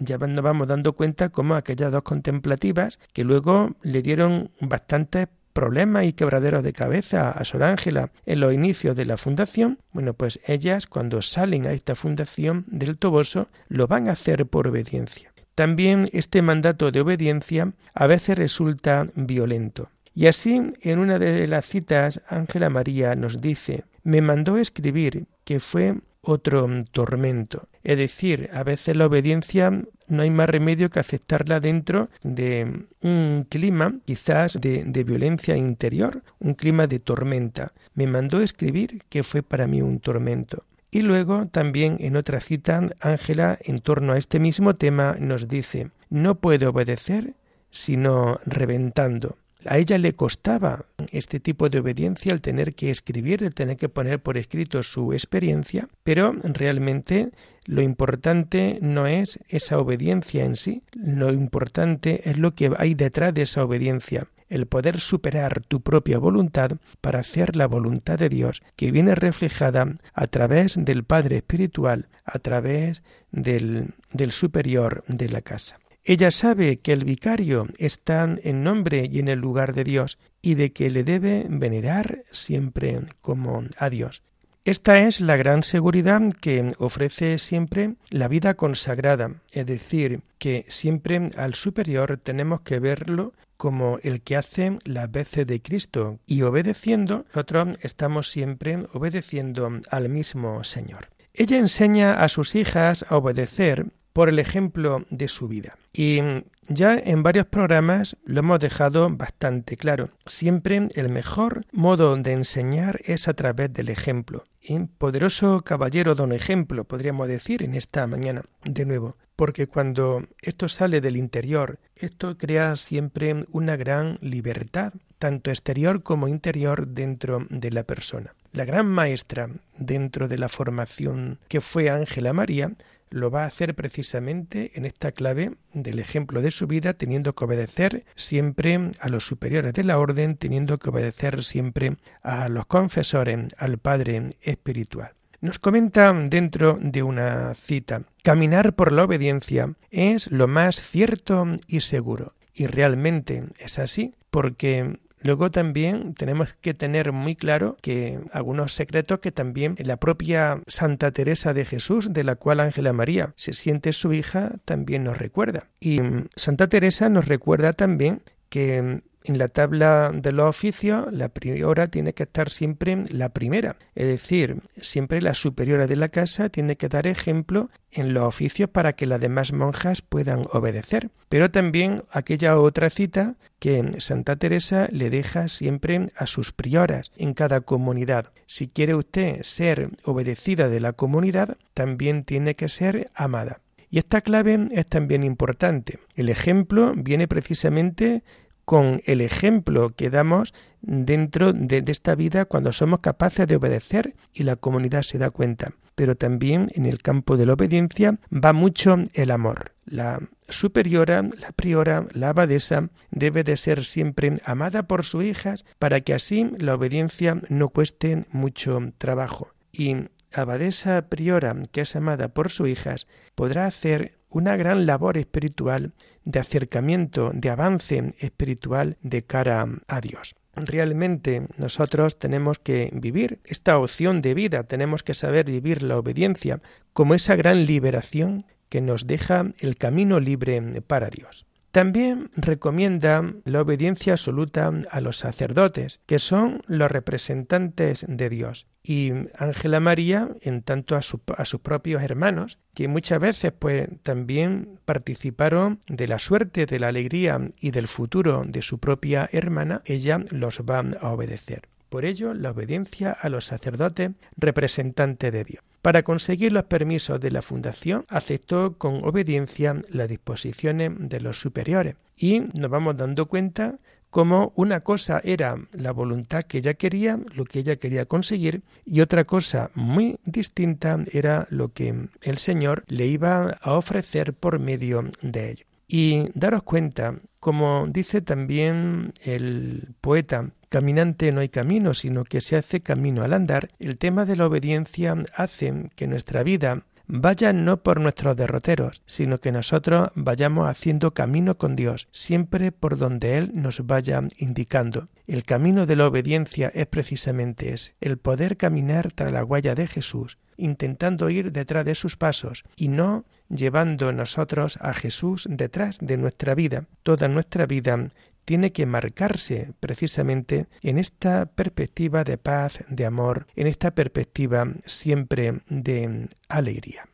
ya 0.00 0.18
nos 0.18 0.42
vamos 0.42 0.68
dando 0.68 0.92
cuenta 0.92 1.28
cómo 1.28 1.54
aquellas 1.54 1.92
dos 1.92 2.02
contemplativas 2.02 2.98
que 3.12 3.24
luego 3.24 3.76
le 3.82 4.02
dieron 4.02 4.50
bastantes 4.60 5.28
problemas 5.52 6.04
y 6.04 6.12
quebraderos 6.12 6.62
de 6.62 6.72
cabeza 6.72 7.30
a 7.30 7.44
Sor 7.44 7.64
Ángela 7.64 8.12
en 8.26 8.40
los 8.40 8.54
inicios 8.54 8.94
de 8.94 9.04
la 9.04 9.16
fundación, 9.16 9.78
bueno, 9.92 10.14
pues 10.14 10.38
ellas 10.46 10.86
cuando 10.86 11.20
salen 11.20 11.66
a 11.66 11.72
esta 11.72 11.96
fundación 11.96 12.64
del 12.68 12.96
Toboso 12.96 13.48
lo 13.68 13.88
van 13.88 14.08
a 14.08 14.12
hacer 14.12 14.46
por 14.46 14.68
obediencia. 14.68 15.32
También 15.56 16.08
este 16.12 16.42
mandato 16.42 16.92
de 16.92 17.00
obediencia 17.00 17.72
a 17.92 18.06
veces 18.06 18.38
resulta 18.38 19.08
violento. 19.16 19.90
Y 20.14 20.26
así, 20.26 20.72
en 20.80 20.98
una 21.00 21.18
de 21.18 21.46
las 21.48 21.66
citas, 21.66 22.20
Ángela 22.28 22.70
María 22.70 23.16
nos 23.16 23.40
dice, 23.40 23.84
me 24.04 24.20
mandó 24.20 24.58
escribir 24.58 25.26
que 25.44 25.58
fue 25.58 25.96
otro 26.28 26.68
tormento. 26.92 27.68
Es 27.82 27.98
decir, 27.98 28.50
a 28.52 28.62
veces 28.62 28.96
la 28.96 29.06
obediencia 29.06 29.70
no 30.08 30.22
hay 30.22 30.30
más 30.30 30.48
remedio 30.48 30.90
que 30.90 31.00
aceptarla 31.00 31.60
dentro 31.60 32.08
de 32.22 32.86
un 33.02 33.46
clima 33.48 33.94
quizás 34.04 34.58
de, 34.60 34.84
de, 34.84 35.04
violencia 35.04 35.56
interior, 35.56 36.22
un 36.38 36.54
clima 36.54 36.86
de 36.86 36.98
tormenta. 36.98 37.72
Me 37.94 38.06
mandó 38.06 38.40
escribir 38.40 39.02
que 39.08 39.22
fue 39.22 39.42
para 39.42 39.66
mí 39.66 39.82
un 39.82 40.00
tormento. 40.00 40.64
Y 40.90 41.02
luego 41.02 41.46
también 41.46 41.96
en 42.00 42.16
otra 42.16 42.40
cita, 42.40 42.80
Ángela, 43.00 43.58
en 43.62 43.78
torno 43.78 44.14
a 44.14 44.18
este 44.18 44.38
mismo 44.38 44.74
tema, 44.74 45.16
nos 45.20 45.46
dice, 45.46 45.90
no 46.08 46.36
puedo 46.36 46.70
obedecer 46.70 47.34
sino 47.70 48.40
reventando. 48.46 49.36
A 49.64 49.78
ella 49.78 49.98
le 49.98 50.14
costaba 50.14 50.84
este 51.10 51.40
tipo 51.40 51.68
de 51.68 51.80
obediencia 51.80 52.32
el 52.32 52.40
tener 52.40 52.74
que 52.74 52.90
escribir, 52.90 53.42
el 53.42 53.54
tener 53.54 53.76
que 53.76 53.88
poner 53.88 54.22
por 54.22 54.38
escrito 54.38 54.84
su 54.84 55.12
experiencia, 55.12 55.88
pero 56.04 56.32
realmente 56.44 57.30
lo 57.66 57.82
importante 57.82 58.78
no 58.80 59.08
es 59.08 59.40
esa 59.48 59.78
obediencia 59.78 60.44
en 60.44 60.54
sí, 60.54 60.82
lo 60.92 61.32
importante 61.32 62.30
es 62.30 62.38
lo 62.38 62.54
que 62.54 62.70
hay 62.78 62.94
detrás 62.94 63.34
de 63.34 63.42
esa 63.42 63.64
obediencia, 63.64 64.28
el 64.48 64.66
poder 64.66 65.00
superar 65.00 65.60
tu 65.66 65.80
propia 65.80 66.18
voluntad 66.18 66.70
para 67.00 67.18
hacer 67.18 67.56
la 67.56 67.66
voluntad 67.66 68.16
de 68.16 68.28
Dios, 68.28 68.62
que 68.76 68.92
viene 68.92 69.16
reflejada 69.16 69.92
a 70.14 70.26
través 70.28 70.76
del 70.78 71.02
Padre 71.02 71.38
Espiritual, 71.38 72.06
a 72.24 72.38
través 72.38 73.02
del, 73.32 73.94
del 74.12 74.30
superior 74.30 75.04
de 75.08 75.28
la 75.28 75.42
casa. 75.42 75.78
Ella 76.08 76.30
sabe 76.30 76.78
que 76.78 76.94
el 76.94 77.04
vicario 77.04 77.68
está 77.76 78.34
en 78.42 78.64
nombre 78.64 79.10
y 79.12 79.18
en 79.18 79.28
el 79.28 79.40
lugar 79.40 79.74
de 79.74 79.84
Dios 79.84 80.16
y 80.40 80.54
de 80.54 80.72
que 80.72 80.88
le 80.88 81.04
debe 81.04 81.44
venerar 81.50 82.24
siempre 82.30 83.02
como 83.20 83.64
a 83.76 83.90
Dios. 83.90 84.22
Esta 84.64 85.00
es 85.00 85.20
la 85.20 85.36
gran 85.36 85.62
seguridad 85.62 86.22
que 86.40 86.66
ofrece 86.78 87.36
siempre 87.36 87.96
la 88.08 88.26
vida 88.26 88.54
consagrada, 88.54 89.42
es 89.52 89.66
decir, 89.66 90.22
que 90.38 90.64
siempre 90.68 91.28
al 91.36 91.52
superior 91.52 92.18
tenemos 92.22 92.62
que 92.62 92.78
verlo 92.78 93.34
como 93.58 93.98
el 94.02 94.22
que 94.22 94.36
hace 94.36 94.78
las 94.86 95.12
veces 95.12 95.46
de 95.46 95.60
Cristo 95.60 96.20
y 96.26 96.40
obedeciendo, 96.40 97.26
nosotros 97.34 97.76
estamos 97.82 98.30
siempre 98.30 98.78
obedeciendo 98.94 99.70
al 99.90 100.08
mismo 100.08 100.64
Señor. 100.64 101.10
Ella 101.34 101.58
enseña 101.58 102.14
a 102.14 102.28
sus 102.28 102.54
hijas 102.54 103.04
a 103.10 103.16
obedecer 103.18 103.86
por 104.18 104.28
el 104.28 104.40
ejemplo 104.40 105.06
de 105.10 105.28
su 105.28 105.46
vida. 105.46 105.78
Y 105.92 106.18
ya 106.66 106.98
en 106.98 107.22
varios 107.22 107.46
programas 107.46 108.16
lo 108.24 108.40
hemos 108.40 108.58
dejado 108.58 109.08
bastante 109.10 109.76
claro. 109.76 110.10
Siempre 110.26 110.88
el 110.96 111.08
mejor 111.08 111.64
modo 111.70 112.16
de 112.16 112.32
enseñar 112.32 112.98
es 113.04 113.28
a 113.28 113.34
través 113.34 113.72
del 113.72 113.90
ejemplo. 113.90 114.42
Y 114.60 114.76
poderoso 114.80 115.62
caballero 115.62 116.16
don 116.16 116.32
ejemplo, 116.32 116.82
podríamos 116.82 117.28
decir 117.28 117.62
en 117.62 117.76
esta 117.76 118.08
mañana, 118.08 118.42
de 118.64 118.86
nuevo. 118.86 119.16
Porque 119.36 119.68
cuando 119.68 120.24
esto 120.42 120.66
sale 120.66 121.00
del 121.00 121.16
interior, 121.16 121.78
esto 121.94 122.36
crea 122.36 122.74
siempre 122.74 123.46
una 123.52 123.76
gran 123.76 124.18
libertad, 124.20 124.94
tanto 125.18 125.50
exterior 125.50 126.02
como 126.02 126.26
interior 126.26 126.88
dentro 126.88 127.46
de 127.50 127.70
la 127.70 127.84
persona. 127.84 128.34
La 128.50 128.64
gran 128.64 128.86
maestra 128.86 129.48
dentro 129.78 130.26
de 130.26 130.38
la 130.38 130.48
formación 130.48 131.38
que 131.46 131.60
fue 131.60 131.90
Ángela 131.90 132.32
María 132.32 132.72
lo 133.10 133.30
va 133.30 133.44
a 133.44 133.46
hacer 133.46 133.74
precisamente 133.74 134.72
en 134.74 134.84
esta 134.84 135.12
clave 135.12 135.52
del 135.72 135.98
ejemplo 135.98 136.42
de 136.42 136.50
su 136.50 136.66
vida, 136.66 136.94
teniendo 136.94 137.34
que 137.34 137.44
obedecer 137.44 138.04
siempre 138.14 138.90
a 139.00 139.08
los 139.08 139.26
superiores 139.26 139.72
de 139.72 139.84
la 139.84 139.98
orden, 139.98 140.36
teniendo 140.36 140.78
que 140.78 140.90
obedecer 140.90 141.44
siempre 141.44 141.96
a 142.22 142.48
los 142.48 142.66
confesores, 142.66 143.46
al 143.58 143.78
Padre 143.78 144.30
espiritual. 144.42 145.12
Nos 145.40 145.58
comenta 145.60 146.12
dentro 146.12 146.78
de 146.80 147.04
una 147.04 147.54
cita, 147.54 148.02
caminar 148.24 148.74
por 148.74 148.90
la 148.90 149.04
obediencia 149.04 149.74
es 149.90 150.30
lo 150.32 150.48
más 150.48 150.76
cierto 150.76 151.46
y 151.68 151.80
seguro. 151.80 152.34
Y 152.52 152.66
realmente 152.66 153.44
es 153.58 153.78
así, 153.78 154.16
porque 154.30 154.98
Luego 155.22 155.50
también 155.50 156.14
tenemos 156.14 156.54
que 156.54 156.74
tener 156.74 157.12
muy 157.12 157.36
claro 157.36 157.76
que 157.82 158.20
algunos 158.32 158.72
secretos 158.72 159.20
que 159.20 159.32
también 159.32 159.76
la 159.78 159.96
propia 159.96 160.60
Santa 160.66 161.10
Teresa 161.10 161.52
de 161.52 161.64
Jesús, 161.64 162.12
de 162.12 162.24
la 162.24 162.36
cual 162.36 162.60
Ángela 162.60 162.92
María 162.92 163.32
se 163.36 163.52
siente 163.52 163.92
su 163.92 164.12
hija, 164.12 164.52
también 164.64 165.04
nos 165.04 165.18
recuerda. 165.18 165.68
Y 165.80 166.00
mm, 166.00 166.28
Santa 166.36 166.68
Teresa 166.68 167.08
nos 167.08 167.26
recuerda 167.26 167.72
también 167.72 168.22
que 168.48 169.02
en 169.28 169.38
la 169.38 169.48
tabla 169.48 170.10
de 170.12 170.32
los 170.32 170.48
oficios, 170.48 171.12
la 171.12 171.28
priora 171.28 171.88
tiene 171.88 172.14
que 172.14 172.22
estar 172.22 172.50
siempre 172.50 173.04
la 173.10 173.28
primera, 173.28 173.76
es 173.94 174.06
decir, 174.06 174.62
siempre 174.80 175.20
la 175.20 175.34
superiora 175.34 175.86
de 175.86 175.96
la 175.96 176.08
casa 176.08 176.48
tiene 176.48 176.76
que 176.76 176.88
dar 176.88 177.06
ejemplo 177.06 177.68
en 177.92 178.14
los 178.14 178.24
oficios 178.24 178.70
para 178.70 178.94
que 178.94 179.04
las 179.04 179.20
demás 179.20 179.52
monjas 179.52 180.00
puedan 180.00 180.46
obedecer. 180.52 181.10
Pero 181.28 181.50
también 181.50 182.04
aquella 182.10 182.58
otra 182.58 182.88
cita 182.88 183.34
que 183.58 183.90
Santa 183.98 184.36
Teresa 184.36 184.88
le 184.90 185.10
deja 185.10 185.48
siempre 185.48 186.10
a 186.16 186.26
sus 186.26 186.52
prioras 186.52 187.12
en 187.16 187.34
cada 187.34 187.60
comunidad. 187.60 188.32
Si 188.46 188.66
quiere 188.66 188.94
usted 188.94 189.42
ser 189.42 189.90
obedecida 190.04 190.68
de 190.68 190.80
la 190.80 190.94
comunidad, 190.94 191.58
también 191.74 192.24
tiene 192.24 192.54
que 192.54 192.68
ser 192.68 193.10
amada. 193.14 193.60
Y 193.90 193.98
esta 193.98 194.20
clave 194.20 194.68
es 194.70 194.86
también 194.86 195.22
importante. 195.24 195.98
El 196.14 196.28
ejemplo 196.28 196.92
viene 196.94 197.26
precisamente 197.26 198.22
con 198.68 199.00
el 199.06 199.22
ejemplo 199.22 199.88
que 199.96 200.10
damos 200.10 200.52
dentro 200.82 201.54
de, 201.54 201.82
esta 201.86 202.14
vida 202.14 202.44
cuando 202.44 202.70
somos 202.70 203.00
capaces 203.00 203.46
de 203.46 203.56
obedecer 203.56 204.14
y 204.34 204.42
la 204.42 204.56
comunidad 204.56 205.00
se 205.00 205.16
da 205.16 205.30
cuenta. 205.30 205.72
Pero 205.94 206.16
también 206.16 206.68
en 206.74 206.84
el 206.84 207.00
campo 207.00 207.38
de 207.38 207.46
la 207.46 207.54
obediencia 207.54 208.18
va 208.30 208.52
mucho 208.52 208.98
el 209.14 209.30
amor. 209.30 209.72
La 209.86 210.20
superiora, 210.50 211.22
la 211.22 211.52
priora, 211.52 212.08
la 212.12 212.28
abadesa 212.28 212.90
debe 213.10 213.42
de 213.42 213.56
ser 213.56 213.86
siempre 213.86 214.36
amada 214.44 214.82
por 214.82 215.02
sus 215.02 215.24
hijas 215.24 215.64
para 215.78 216.00
que 216.02 216.12
así 216.12 216.50
la 216.58 216.74
obediencia 216.74 217.40
no 217.48 217.70
cueste 217.70 218.26
mucho 218.32 218.78
trabajo. 218.98 219.48
Y 219.72 219.96
abadesa 220.34 221.06
priora 221.08 221.56
que 221.72 221.80
es 221.80 221.96
amada 221.96 222.28
por 222.28 222.50
sus 222.50 222.68
hijas 222.68 223.06
podrá 223.34 223.64
hacer 223.64 224.17
una 224.30 224.56
gran 224.56 224.86
labor 224.86 225.18
espiritual 225.18 225.92
de 226.24 226.40
acercamiento, 226.40 227.30
de 227.34 227.50
avance 227.50 228.14
espiritual 228.18 228.96
de 229.02 229.22
cara 229.22 229.66
a 229.86 230.00
Dios. 230.00 230.34
Realmente 230.54 231.46
nosotros 231.56 232.18
tenemos 232.18 232.58
que 232.58 232.90
vivir 232.92 233.40
esta 233.44 233.78
opción 233.78 234.20
de 234.20 234.34
vida, 234.34 234.64
tenemos 234.64 235.02
que 235.02 235.14
saber 235.14 235.46
vivir 235.46 235.82
la 235.82 235.98
obediencia 235.98 236.60
como 236.92 237.14
esa 237.14 237.36
gran 237.36 237.64
liberación 237.64 238.44
que 238.68 238.80
nos 238.80 239.06
deja 239.06 239.52
el 239.60 239.76
camino 239.76 240.20
libre 240.20 240.82
para 240.82 241.08
Dios. 241.08 241.47
También 241.70 242.30
recomienda 242.34 243.22
la 243.44 243.60
obediencia 243.60 244.14
absoluta 244.14 244.72
a 244.90 245.00
los 245.00 245.18
sacerdotes, 245.18 246.00
que 246.06 246.18
son 246.18 246.62
los 246.66 246.90
representantes 246.90 248.06
de 248.08 248.30
Dios, 248.30 248.66
y 248.82 249.12
Ángela 249.36 249.78
María 249.78 250.30
en 250.40 250.62
tanto 250.62 250.96
a, 250.96 251.02
sus 251.02 251.60
propios 251.60 252.02
hermanos, 252.02 252.58
que 252.72 252.88
muchas 252.88 253.20
veces 253.20 253.52
pues 253.58 253.88
también 254.02 254.78
participaron 254.86 255.80
de 255.88 256.08
la 256.08 256.18
suerte, 256.18 256.64
de 256.64 256.78
la 256.78 256.88
alegría 256.88 257.50
y 257.60 257.70
del 257.70 257.86
futuro 257.86 258.44
de 258.46 258.62
su 258.62 258.78
propia 258.78 259.28
hermana, 259.30 259.82
ella 259.84 260.24
los 260.30 260.60
va 260.60 260.82
a 261.00 261.12
obedecer. 261.12 261.68
Por 261.90 262.04
ello, 262.04 262.34
la 262.34 262.50
obediencia 262.50 263.12
a 263.12 263.28
los 263.28 263.46
sacerdotes 263.46 264.12
representantes 264.36 265.32
de 265.32 265.44
Dios. 265.44 265.67
Para 265.82 266.02
conseguir 266.02 266.52
los 266.52 266.64
permisos 266.64 267.20
de 267.20 267.30
la 267.30 267.42
fundación, 267.42 268.04
aceptó 268.08 268.76
con 268.78 269.04
obediencia 269.04 269.80
las 269.88 270.08
disposiciones 270.08 270.92
de 270.98 271.20
los 271.20 271.40
superiores 271.40 271.94
y 272.16 272.40
nos 272.40 272.70
vamos 272.70 272.96
dando 272.96 273.26
cuenta 273.26 273.78
cómo 274.10 274.52
una 274.56 274.80
cosa 274.80 275.20
era 275.22 275.56
la 275.72 275.92
voluntad 275.92 276.44
que 276.44 276.58
ella 276.58 276.74
quería, 276.74 277.18
lo 277.34 277.44
que 277.44 277.60
ella 277.60 277.76
quería 277.76 278.06
conseguir, 278.06 278.62
y 278.84 279.00
otra 279.00 279.24
cosa 279.24 279.70
muy 279.74 280.18
distinta 280.24 280.98
era 281.12 281.46
lo 281.50 281.72
que 281.72 282.08
el 282.22 282.38
Señor 282.38 282.84
le 282.88 283.06
iba 283.06 283.58
a 283.62 283.74
ofrecer 283.74 284.32
por 284.34 284.58
medio 284.58 285.04
de 285.22 285.50
ello. 285.50 285.64
Y 285.86 286.28
daros 286.34 286.64
cuenta, 286.64 287.18
como 287.40 287.86
dice 287.88 288.20
también 288.20 289.12
el 289.22 289.94
poeta, 290.00 290.50
caminante 290.68 291.32
no 291.32 291.40
hay 291.40 291.48
camino, 291.48 291.94
sino 291.94 292.24
que 292.24 292.40
se 292.40 292.56
hace 292.56 292.80
camino 292.80 293.22
al 293.22 293.32
andar, 293.32 293.68
el 293.78 293.98
tema 293.98 294.24
de 294.24 294.36
la 294.36 294.46
obediencia 294.46 295.16
hace 295.34 295.90
que 295.96 296.06
nuestra 296.06 296.42
vida 296.42 296.84
vaya 297.08 297.54
no 297.54 297.82
por 297.82 298.00
nuestros 298.00 298.36
derroteros, 298.36 299.02
sino 299.06 299.38
que 299.38 299.50
nosotros 299.50 300.10
vayamos 300.14 300.68
haciendo 300.68 301.14
camino 301.14 301.56
con 301.56 301.74
Dios, 301.74 302.06
siempre 302.12 302.70
por 302.70 302.98
donde 302.98 303.38
Él 303.38 303.50
nos 303.54 303.86
vaya 303.86 304.22
indicando. 304.36 305.08
El 305.26 305.44
camino 305.44 305.86
de 305.86 305.96
la 305.96 306.06
obediencia 306.06 306.70
es 306.74 306.86
precisamente 306.86 307.74
el 308.00 308.18
poder 308.18 308.56
caminar 308.56 309.10
tras 309.10 309.32
la 309.32 309.42
huella 309.42 309.74
de 309.74 309.86
Jesús, 309.86 310.38
intentando 310.58 311.30
ir 311.30 311.50
detrás 311.50 311.84
de 311.86 311.94
sus 311.94 312.16
pasos 312.16 312.64
y 312.76 312.88
no 312.88 313.24
llevando 313.48 314.12
nosotros 314.12 314.78
a 314.82 314.92
Jesús 314.92 315.46
detrás 315.50 315.98
de 316.00 316.18
nuestra 316.18 316.54
vida. 316.54 316.84
Toda 317.02 317.28
nuestra 317.28 317.64
vida 317.66 318.08
tiene 318.48 318.72
que 318.72 318.86
marcarse 318.86 319.74
precisamente 319.78 320.68
en 320.80 320.96
esta 320.96 321.44
perspectiva 321.44 322.24
de 322.24 322.38
paz, 322.38 322.82
de 322.88 323.04
amor, 323.04 323.46
en 323.56 323.66
esta 323.66 323.90
perspectiva 323.90 324.66
siempre 324.86 325.60
de 325.68 326.30
alegría. 326.48 327.06